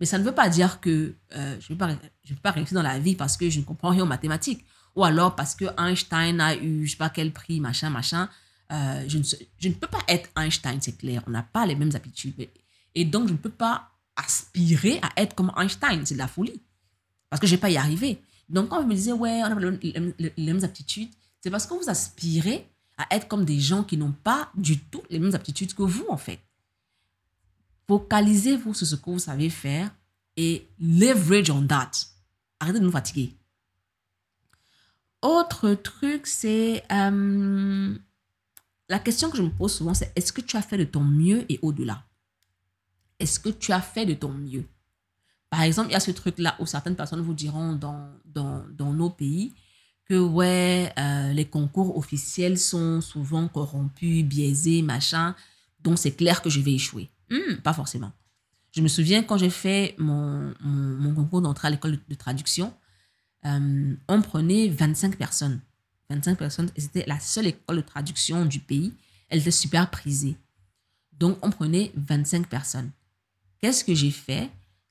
[0.00, 1.96] Mais ça ne veut pas dire que euh, je ne vais,
[2.42, 5.36] pas, réussir dans la vie parce que je ne comprends rien aux mathématiques ou alors
[5.36, 8.30] parce que Einstein a eu je sais pas quel prix, machin, machin.
[8.72, 9.22] Euh, je, ne,
[9.58, 11.22] je ne peux pas être Einstein, c'est clair.
[11.26, 12.48] On n'a pas les mêmes aptitudes.
[12.94, 16.06] Et donc, je ne peux pas aspirer à être comme Einstein.
[16.06, 16.62] C'est de la folie.
[17.28, 18.22] Parce que je ne vais pas y arriver.
[18.48, 21.10] Donc, quand vous me disiez, ouais, on a les, mêmes aptitudes,
[21.42, 22.66] c'est parce que vous aspirez
[22.98, 26.06] à être comme des gens qui n'ont pas du tout les mêmes aptitudes que vous,
[26.08, 26.40] en fait.
[27.88, 29.94] Focalisez-vous sur ce que vous savez faire
[30.36, 31.90] et leverage on that.
[32.58, 33.34] Arrêtez de nous fatiguer.
[35.22, 37.96] Autre truc, c'est euh,
[38.88, 41.02] la question que je me pose souvent, c'est est-ce que tu as fait de ton
[41.02, 42.04] mieux et au-delà?
[43.18, 44.64] Est-ce que tu as fait de ton mieux?
[45.48, 48.92] Par exemple, il y a ce truc-là où certaines personnes vous diront dans, dans, dans
[48.92, 49.54] nos pays
[50.08, 55.34] que ouais, euh, les concours officiels sont souvent corrompus, biaisés, machin,
[55.82, 57.10] donc c'est clair que je vais échouer.
[57.30, 58.12] Hmm, pas forcément.
[58.72, 62.72] Je me souviens quand j'ai fait mon, mon, concours d'entrée à l'école de, traduction,
[63.44, 65.60] euh, on prenait 25 personnes.
[66.10, 68.92] 25 personnes, c'était la seule école de traduction du pays.
[69.28, 70.36] Elle était super prisée.
[71.12, 72.90] Donc, on prenait 25 personnes.
[73.60, 74.50] Qu'est-ce que j'ai fait?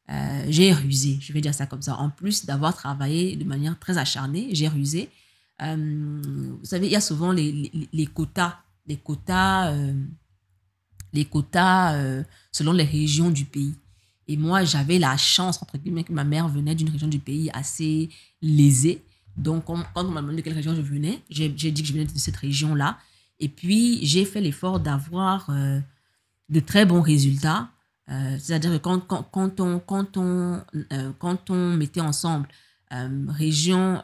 [0.09, 1.95] Euh, J'ai rusé, je vais dire ça comme ça.
[1.97, 5.09] En plus d'avoir travaillé de manière très acharnée, j'ai rusé.
[5.61, 6.21] Euh,
[6.59, 9.93] vous savez, il y a souvent les, quotas, les quotas, euh,
[11.13, 13.75] les quotas selon les régions du pays.
[14.27, 17.49] Et moi, j'avais la chance, entre guillemets, que ma mère venait d'une région du pays
[17.53, 18.09] assez
[18.41, 19.03] lésée.
[19.37, 22.05] Donc, quand on m'a demandé de quelle région je venais, j'ai dit que je venais
[22.05, 22.97] de cette région-là.
[23.39, 25.79] Et puis, j'ai fait l'effort d'avoir euh,
[26.49, 27.69] de très bons résultats.
[28.09, 30.61] Euh, c'est-à-dire que quand, quand, quand, on, quand, on,
[30.93, 32.47] euh, quand on mettait ensemble
[33.27, 34.01] région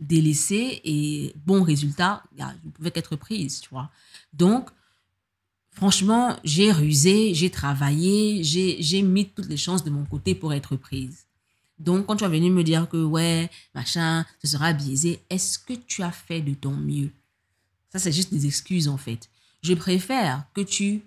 [0.00, 3.90] délaissée et bons résultats, je ne pouvais qu'être prise, tu vois.
[4.32, 4.70] Donc,
[5.70, 10.74] franchement, j'ai rusé, j'ai travaillé, j'ai mis toutes les chances de mon côté pour être
[10.74, 11.26] prise.
[11.78, 15.74] Donc, quand tu vas venir me dire que, ouais, machin, ce sera biaisé, est-ce que
[15.74, 17.10] tu as fait de ton mieux?
[17.92, 19.28] Ça, c'est juste des excuses, en fait.
[19.62, 21.02] Je préfère que tu,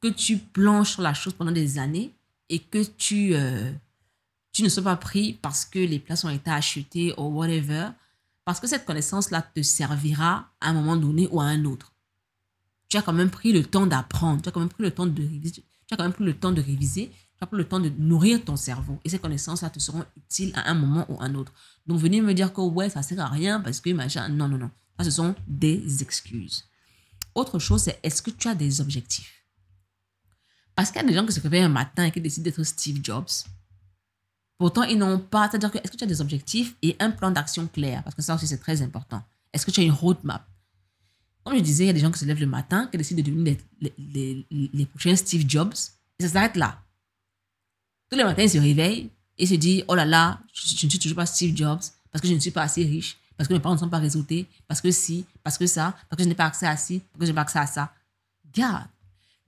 [0.00, 2.14] que tu planches sur la chose pendant des années
[2.48, 3.72] et que tu, euh,
[4.52, 7.88] tu ne sois pas pris parce que les places ont été achetées ou whatever.
[8.44, 11.92] Parce que cette connaissance-là te servira à un moment donné ou à un autre.
[12.88, 15.06] Tu as quand même pris le temps d'apprendre, tu as quand même pris le temps
[15.06, 17.80] de réviser, tu as quand même pris le temps de réviser tu as le temps
[17.80, 18.98] de nourrir ton cerveau.
[19.04, 21.52] Et ces connaissances-là te seront utiles à un moment ou à un autre.
[21.86, 24.28] Donc, venir me dire que ouais, ça sert à rien parce que machin.
[24.28, 24.70] Non, non, non.
[25.02, 26.64] Ce sont des excuses.
[27.34, 29.37] Autre chose, c'est est-ce que tu as des objectifs?
[30.78, 32.62] Parce qu'il y a des gens qui se réveillent un matin et qui décident d'être
[32.62, 33.26] Steve Jobs.
[34.58, 35.48] Pourtant, ils n'ont pas.
[35.50, 38.04] C'est-à-dire que est-ce que tu as des objectifs et un plan d'action clair?
[38.04, 39.20] Parce que ça aussi, c'est très important.
[39.52, 40.46] Est-ce que tu as une roadmap?
[41.42, 43.20] Comme je disais, il y a des gens qui se lèvent le matin, qui décident
[43.20, 45.74] de devenir les, les, les prochains Steve Jobs.
[46.20, 46.80] Et ça s'arrête là.
[48.08, 50.98] Tous les matins, il se réveille et se dit Oh là là, je, ne suis
[51.00, 53.58] toujours pas Steve Jobs parce que je ne suis pas assez riche, parce que mes
[53.58, 56.36] parents ne sont pas réseautés, parce que si, parce que ça, parce que je n'ai
[56.36, 57.92] pas accès à ci, parce que je n'ai pas accès à ça.
[58.54, 58.86] Garde.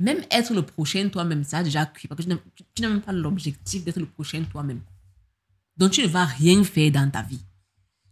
[0.00, 2.30] Même être le prochain toi-même, ça a déjà cuit, parce que
[2.74, 4.80] tu n'as même pas l'objectif d'être le prochain toi-même.
[5.76, 7.40] Donc tu ne vas rien faire dans ta vie.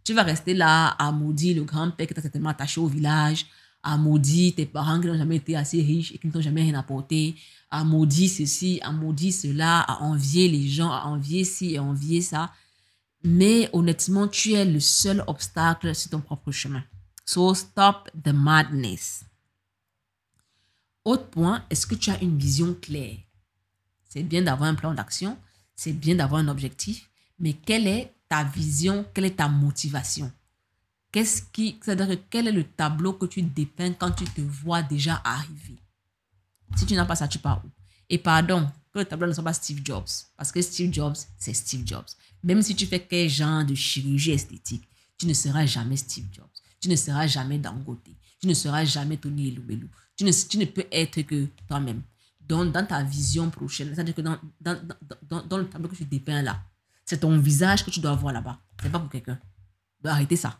[0.03, 3.47] Tu vas rester là à maudire le grand-père qui t'a certainement attaché au village,
[3.81, 6.61] à maudire tes parents qui n'ont jamais été assez riches et qui ne t'ont jamais
[6.61, 7.35] rien apporté,
[7.71, 11.83] à maudire ceci, à maudire cela, à envier les gens, à envier ci et à
[11.83, 12.51] envier ça.
[13.23, 16.83] Mais honnêtement, tu es le seul obstacle sur ton propre chemin.
[17.25, 19.25] So stop the madness.
[21.05, 23.17] Autre point, est-ce que tu as une vision claire?
[24.09, 25.37] C'est bien d'avoir un plan d'action,
[25.75, 30.31] c'est bien d'avoir un objectif, mais quelle est ta vision, quelle est ta motivation?
[31.11, 35.21] Qu'est-ce qui, c'est-à-dire quel est le tableau que tu dépeins quand tu te vois déjà
[35.23, 35.77] arriver?
[36.75, 37.69] Si tu n'as pas ça, tu pars où?
[38.09, 41.53] Et pardon, que le tableau ne soit pas Steve Jobs, parce que Steve Jobs, c'est
[41.53, 42.07] Steve Jobs.
[42.43, 44.87] Même si tu fais quel genre de chirurgie esthétique,
[45.17, 46.45] tu ne seras jamais Steve Jobs.
[46.79, 48.09] Tu ne seras jamais Dangote.
[48.39, 49.89] Tu ne seras jamais Tony Eloubelou.
[50.19, 52.01] Tu ne, tu peux être que toi-même.
[52.41, 56.61] Dans ta vision prochaine, c'est-à-dire que dans, le tableau que tu dépeins là,
[57.05, 58.59] c'est ton visage que tu dois voir là-bas.
[58.83, 59.39] C'est pas pour quelqu'un.
[60.03, 60.59] Arrêtez ça.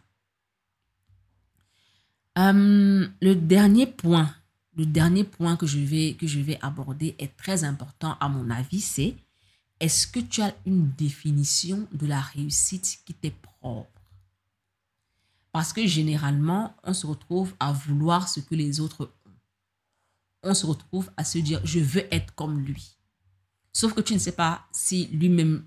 [2.37, 4.33] Euh, le dernier point,
[4.77, 8.49] le dernier point que je vais, que je vais aborder est très important à mon
[8.49, 9.17] avis, c'est
[9.81, 13.89] est-ce que tu as une définition de la réussite qui t'est propre?
[15.51, 19.11] Parce que généralement, on se retrouve à vouloir ce que les autres.
[20.43, 22.97] On se retrouve à se dire, je veux être comme lui.
[23.73, 25.65] Sauf que tu ne sais pas si lui-même,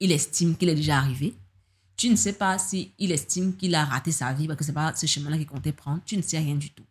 [0.00, 1.36] il estime qu'il est déjà arrivé
[2.02, 4.72] tu ne sais pas si il estime qu'il a raté sa vie parce que c'est
[4.72, 6.00] pas ce chemin-là qu'il comptait prendre.
[6.04, 6.82] Tu ne sais rien du tout.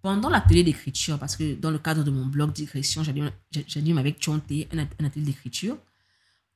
[0.00, 4.68] Pendant l'atelier d'écriture, parce que dans le cadre de mon blog d'écriture, j'anime avec Chonté
[4.72, 5.76] un, atelier d'écriture.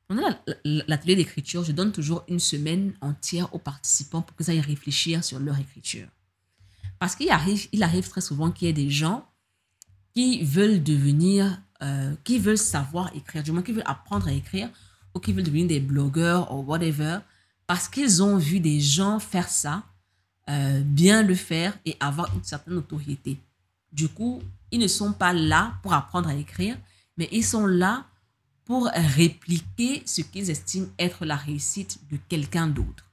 [0.09, 0.23] Pendant
[0.65, 5.39] l'atelier d'écriture, je donne toujours une semaine entière aux participants pour qu'ils aillent réfléchir sur
[5.39, 6.09] leur écriture.
[6.99, 9.30] Parce qu'il arrive, il arrive très souvent qu'il y ait des gens
[10.15, 14.69] qui veulent devenir, euh, qui veulent savoir écrire, du moins qui veulent apprendre à écrire,
[15.15, 17.19] ou qui veulent devenir des blogueurs ou whatever,
[17.67, 19.85] parce qu'ils ont vu des gens faire ça,
[20.49, 23.39] euh, bien le faire et avoir une certaine autorité.
[23.93, 26.77] Du coup, ils ne sont pas là pour apprendre à écrire,
[27.17, 28.07] mais ils sont là
[28.65, 33.05] pour répliquer ce qu'ils estiment être la réussite de quelqu'un d'autre.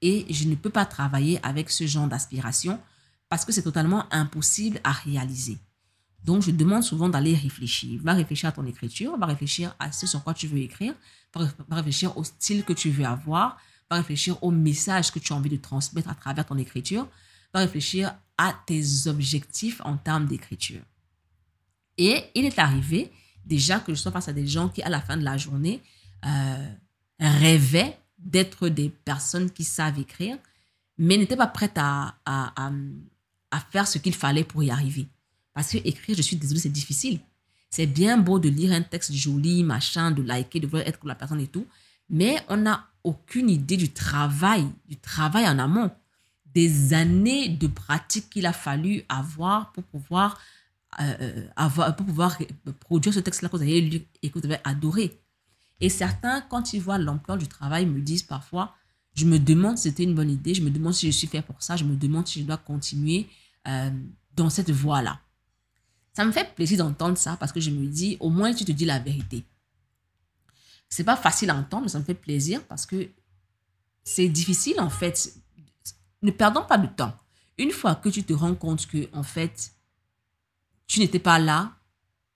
[0.00, 2.80] Et je ne peux pas travailler avec ce genre d'aspiration
[3.28, 5.58] parce que c'est totalement impossible à réaliser.
[6.24, 8.00] Donc, je demande souvent d'aller réfléchir.
[8.02, 10.94] Va réfléchir à ton écriture, va réfléchir à ce sur quoi tu veux écrire,
[11.34, 13.58] va réfléchir au style que tu veux avoir,
[13.90, 17.08] va réfléchir au message que tu as envie de transmettre à travers ton écriture,
[17.54, 20.82] va réfléchir à tes objectifs en termes d'écriture.
[21.98, 23.12] Et il est arrivé
[23.44, 25.82] déjà que je sois face à des gens qui, à la fin de la journée,
[26.24, 26.70] euh,
[27.20, 30.36] rêvaient d'être des personnes qui savent écrire,
[30.98, 32.14] mais n'étaient pas prêtes à,
[33.70, 35.08] faire ce qu'il fallait pour y arriver.
[35.56, 37.18] Parce que écrire, je suis désolée, c'est difficile.
[37.70, 41.08] C'est bien beau de lire un texte joli, machin, de liker, de vouloir être pour
[41.08, 41.66] la personne et tout,
[42.10, 45.90] mais on n'a aucune idée du travail, du travail en amont,
[46.44, 50.38] des années de pratique qu'il a fallu avoir pour pouvoir,
[51.00, 52.36] euh, euh, avoir, pour pouvoir
[52.78, 55.18] produire ce texte-là que vous avez lu et que vous avez adoré.
[55.80, 58.74] Et certains, quand ils voient l'emploi du travail, me disent parfois,
[59.14, 61.40] je me demande si c'était une bonne idée, je me demande si je suis fait
[61.40, 63.26] pour ça, je me demande si je dois continuer
[63.66, 63.90] euh,
[64.34, 65.18] dans cette voie-là.
[66.16, 68.72] Ça me fait plaisir d'entendre ça parce que je me dis, au moins tu te
[68.72, 69.44] dis la vérité.
[70.88, 73.10] C'est pas facile à entendre, mais ça me fait plaisir parce que
[74.02, 75.34] c'est difficile en fait.
[76.22, 77.14] Ne perdons pas de temps.
[77.58, 79.72] Une fois que tu te rends compte que en fait,
[80.86, 81.74] tu n'étais pas là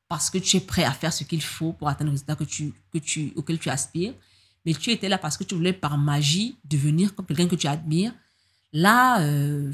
[0.09, 2.45] parce que tu es prêt à faire ce qu'il faut pour atteindre le résultat que
[2.45, 4.12] tu, que tu, auquel tu aspires,
[4.66, 7.66] mais tu étais là parce que tu voulais par magie devenir comme quelqu'un que tu
[7.66, 8.12] admires,
[8.74, 9.72] là, euh,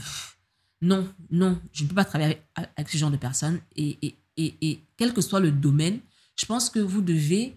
[0.83, 3.61] non, non, je ne peux pas travailler avec, ce genre de personnes.
[3.75, 6.01] Et, et, et, quel que soit le domaine,
[6.37, 7.57] je pense que vous devez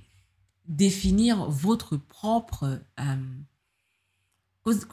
[0.66, 2.80] définir votre propre...
[3.00, 3.16] Euh,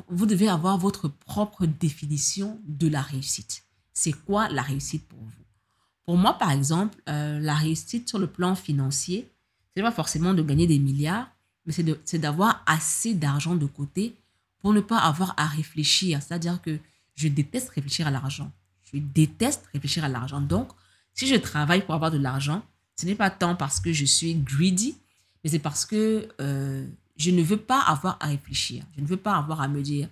[0.09, 3.65] vous devez avoir votre propre définition de la réussite.
[3.93, 5.45] C'est quoi la réussite pour vous?
[6.05, 9.31] Pour moi, par exemple, euh, la réussite sur le plan financier,
[9.75, 11.29] c'est pas forcément de gagner des milliards,
[11.67, 11.73] mais
[12.05, 14.17] c'est d'avoir assez d'argent de côté
[14.61, 16.23] pour ne pas avoir à réfléchir.
[16.23, 16.79] C'est-à-dire que
[17.17, 18.53] je déteste réfléchir à l'argent.
[18.93, 20.41] Je déteste réfléchir à l'argent.
[20.41, 20.71] Donc,
[21.13, 22.63] si je travaille pour avoir de l'argent,
[22.95, 24.97] ce n'est pas tant parce que je suis greedy,
[25.43, 26.87] mais c'est parce que euh,
[27.17, 28.85] je ne veux pas avoir à réfléchir.
[28.97, 30.09] Je ne veux pas avoir à me dire,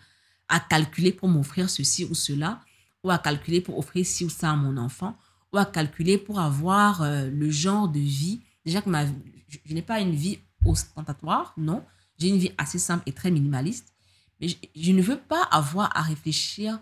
[0.48, 2.60] à calculer pour m'offrir ceci ou cela,
[3.02, 5.16] ou à calculer pour offrir ci ou ça à mon enfant,
[5.52, 8.40] ou à calculer pour avoir euh, le genre de vie.
[8.64, 11.84] Déjà que ma, je, je n'ai pas une vie ostentatoire, non.
[12.18, 13.92] J'ai une vie assez simple et très minimaliste.
[14.40, 16.80] Mais je, je ne veux pas avoir à réfléchir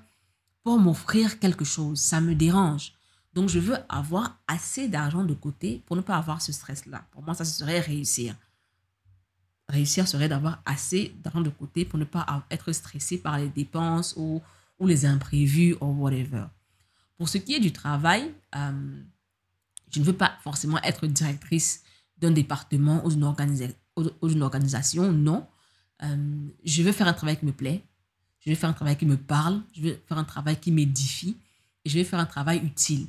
[0.62, 2.00] pour m'offrir quelque chose.
[2.00, 2.92] Ça me dérange.
[3.34, 7.06] Donc, je veux avoir assez d'argent de côté pour ne pas avoir ce stress-là.
[7.10, 8.34] Pour moi, ça serait réussir.
[9.68, 14.14] Réussir serait d'avoir assez d'argent de côté pour ne pas être stressé par les dépenses
[14.16, 14.42] ou,
[14.84, 16.46] les imprévus ou whatever.
[17.16, 19.02] Pour ce qui est du travail, euh,
[19.90, 21.84] je ne veux pas forcément être directrice
[22.18, 25.46] d'un département ou d'une organisation, non.
[26.02, 27.84] Euh, je veux faire un travail qui me plaît
[28.44, 31.36] je vais faire un travail qui me parle, je vais faire un travail qui m'édifie
[31.84, 33.06] et je vais faire un travail utile.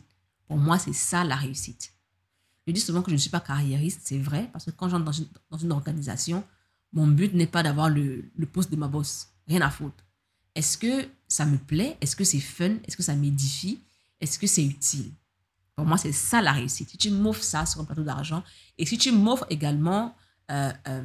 [0.48, 1.92] Pour moi, c'est ça la réussite.
[2.68, 5.06] Je dis souvent que je ne suis pas carriériste, c'est vrai, parce que quand j'entre
[5.06, 6.44] dans une, dans une organisation,
[6.94, 9.30] mon but n'est pas d'avoir le, poste de ma boss.
[9.48, 10.04] Rien à foutre.
[10.56, 11.98] Est-ce que ça me plaît?
[12.00, 12.76] Est-ce que c'est fun?
[12.86, 13.80] Est-ce que ça m'édifie?
[14.22, 15.12] Est-ce que c'est utile?
[15.76, 16.92] Pour moi, c'est ça la réussite.
[16.92, 18.44] Si tu m'offres ça sur un plateau d'argent
[18.78, 20.16] et si tu m'offres également
[20.52, 21.04] euh, euh,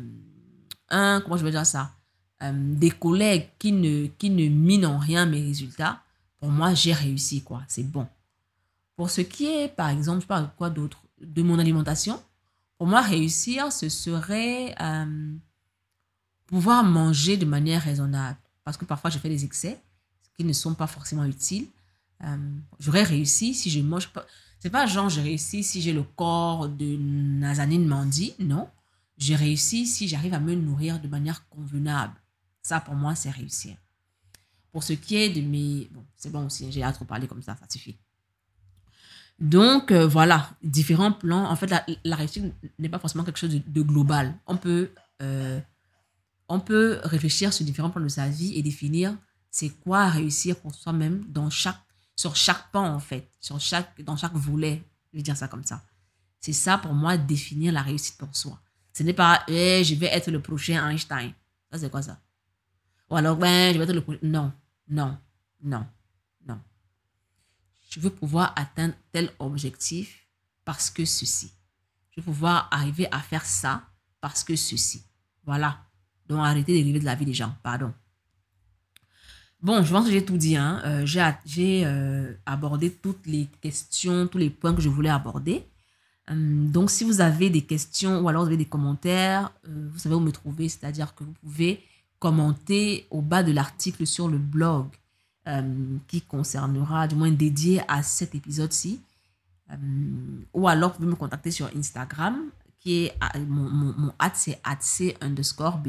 [0.90, 1.97] un, comment je veux dire ça?
[2.43, 6.03] Euh, des collègues qui ne, qui ne minent en rien mes résultats,
[6.39, 7.62] pour moi, j'ai réussi, quoi.
[7.68, 8.07] C'est bon.
[8.97, 11.03] Pour ce qui est, par exemple, je parle de quoi d'autre?
[11.20, 12.22] De mon alimentation.
[12.78, 15.34] Pour moi, réussir, ce serait euh,
[16.47, 18.39] pouvoir manger de manière raisonnable.
[18.64, 19.80] Parce que parfois, je fais des excès
[20.36, 21.66] qui ne sont pas forcément utiles.
[22.24, 22.36] Euh,
[22.78, 24.24] j'aurais réussi si je mange pas.
[24.61, 28.34] C'est pas genre, j'ai réussi si j'ai le corps de Nazanine Mandi.
[28.39, 28.68] Non.
[29.16, 32.14] J'ai réussi si j'arrive à me nourrir de manière convenable.
[32.68, 33.78] Ça, pour moi, c'est réussir.
[34.72, 35.88] Pour ce qui est de mes...
[35.90, 37.96] Bon, c'est bon aussi, j'ai à trop parler comme ça, ça suffit.
[39.38, 41.50] Donc, euh, voilà, différents plans.
[41.50, 41.72] En fait,
[42.04, 44.34] la, réussite n'est pas forcément quelque chose de, global.
[44.46, 44.90] On peut,
[45.22, 45.58] euh,
[46.50, 49.16] on peut réfléchir sur différents plans de sa vie et définir
[49.50, 51.80] c'est quoi réussir pour soi-même dans chaque,
[52.16, 54.82] sur chaque pan, en fait, sur chaque, dans chaque volet.
[55.14, 55.82] Je vais dire ça comme ça.
[56.38, 58.60] C'est ça, pour moi, définir la réussite pour soi.
[58.92, 61.32] Ce n'est pas, eh, je vais être le prochain Einstein.
[61.72, 62.20] Ça, c'est quoi ça?
[63.11, 64.18] Ou alors, ben, je vais être le.
[64.22, 64.52] Non,
[64.88, 65.18] non,
[65.62, 65.86] non,
[66.46, 66.61] non.
[67.90, 70.26] Je veux pouvoir atteindre tel objectif
[70.64, 71.52] parce que ceci.
[72.11, 73.82] Je veux pouvoir arriver à faire ça
[74.20, 75.02] parce que ceci.
[75.44, 75.78] Voilà.
[76.26, 77.54] Donc, arrêtez de rêver de la vie des gens.
[77.62, 77.94] Pardon.
[79.61, 80.56] Bon, je pense que j'ai tout dit.
[80.56, 80.80] Hein.
[80.84, 81.06] Euh,
[81.44, 85.66] j'ai euh, abordé toutes les questions, tous les points que je voulais aborder.
[86.28, 89.98] Hum, donc, si vous avez des questions ou alors vous avez des commentaires, euh, vous
[89.98, 91.82] savez où me trouver, c'est-à-dire que vous pouvez
[92.18, 94.88] commenter au bas de l'article sur le blog
[95.46, 99.00] hum, qui concernera, du moins dédié à cet épisode-ci.
[99.70, 102.50] Hum, ou alors, vous pouvez me contacter sur Instagram,
[102.80, 104.12] qui est mon, mon, mon
[104.80, 105.80] c'est underscore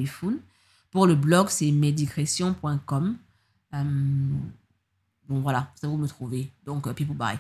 [0.92, 3.18] Pour le blog, c'est médicression.com.
[3.72, 6.52] bon, voilà, ça vous me trouver.
[6.66, 7.40] Donc, people bye.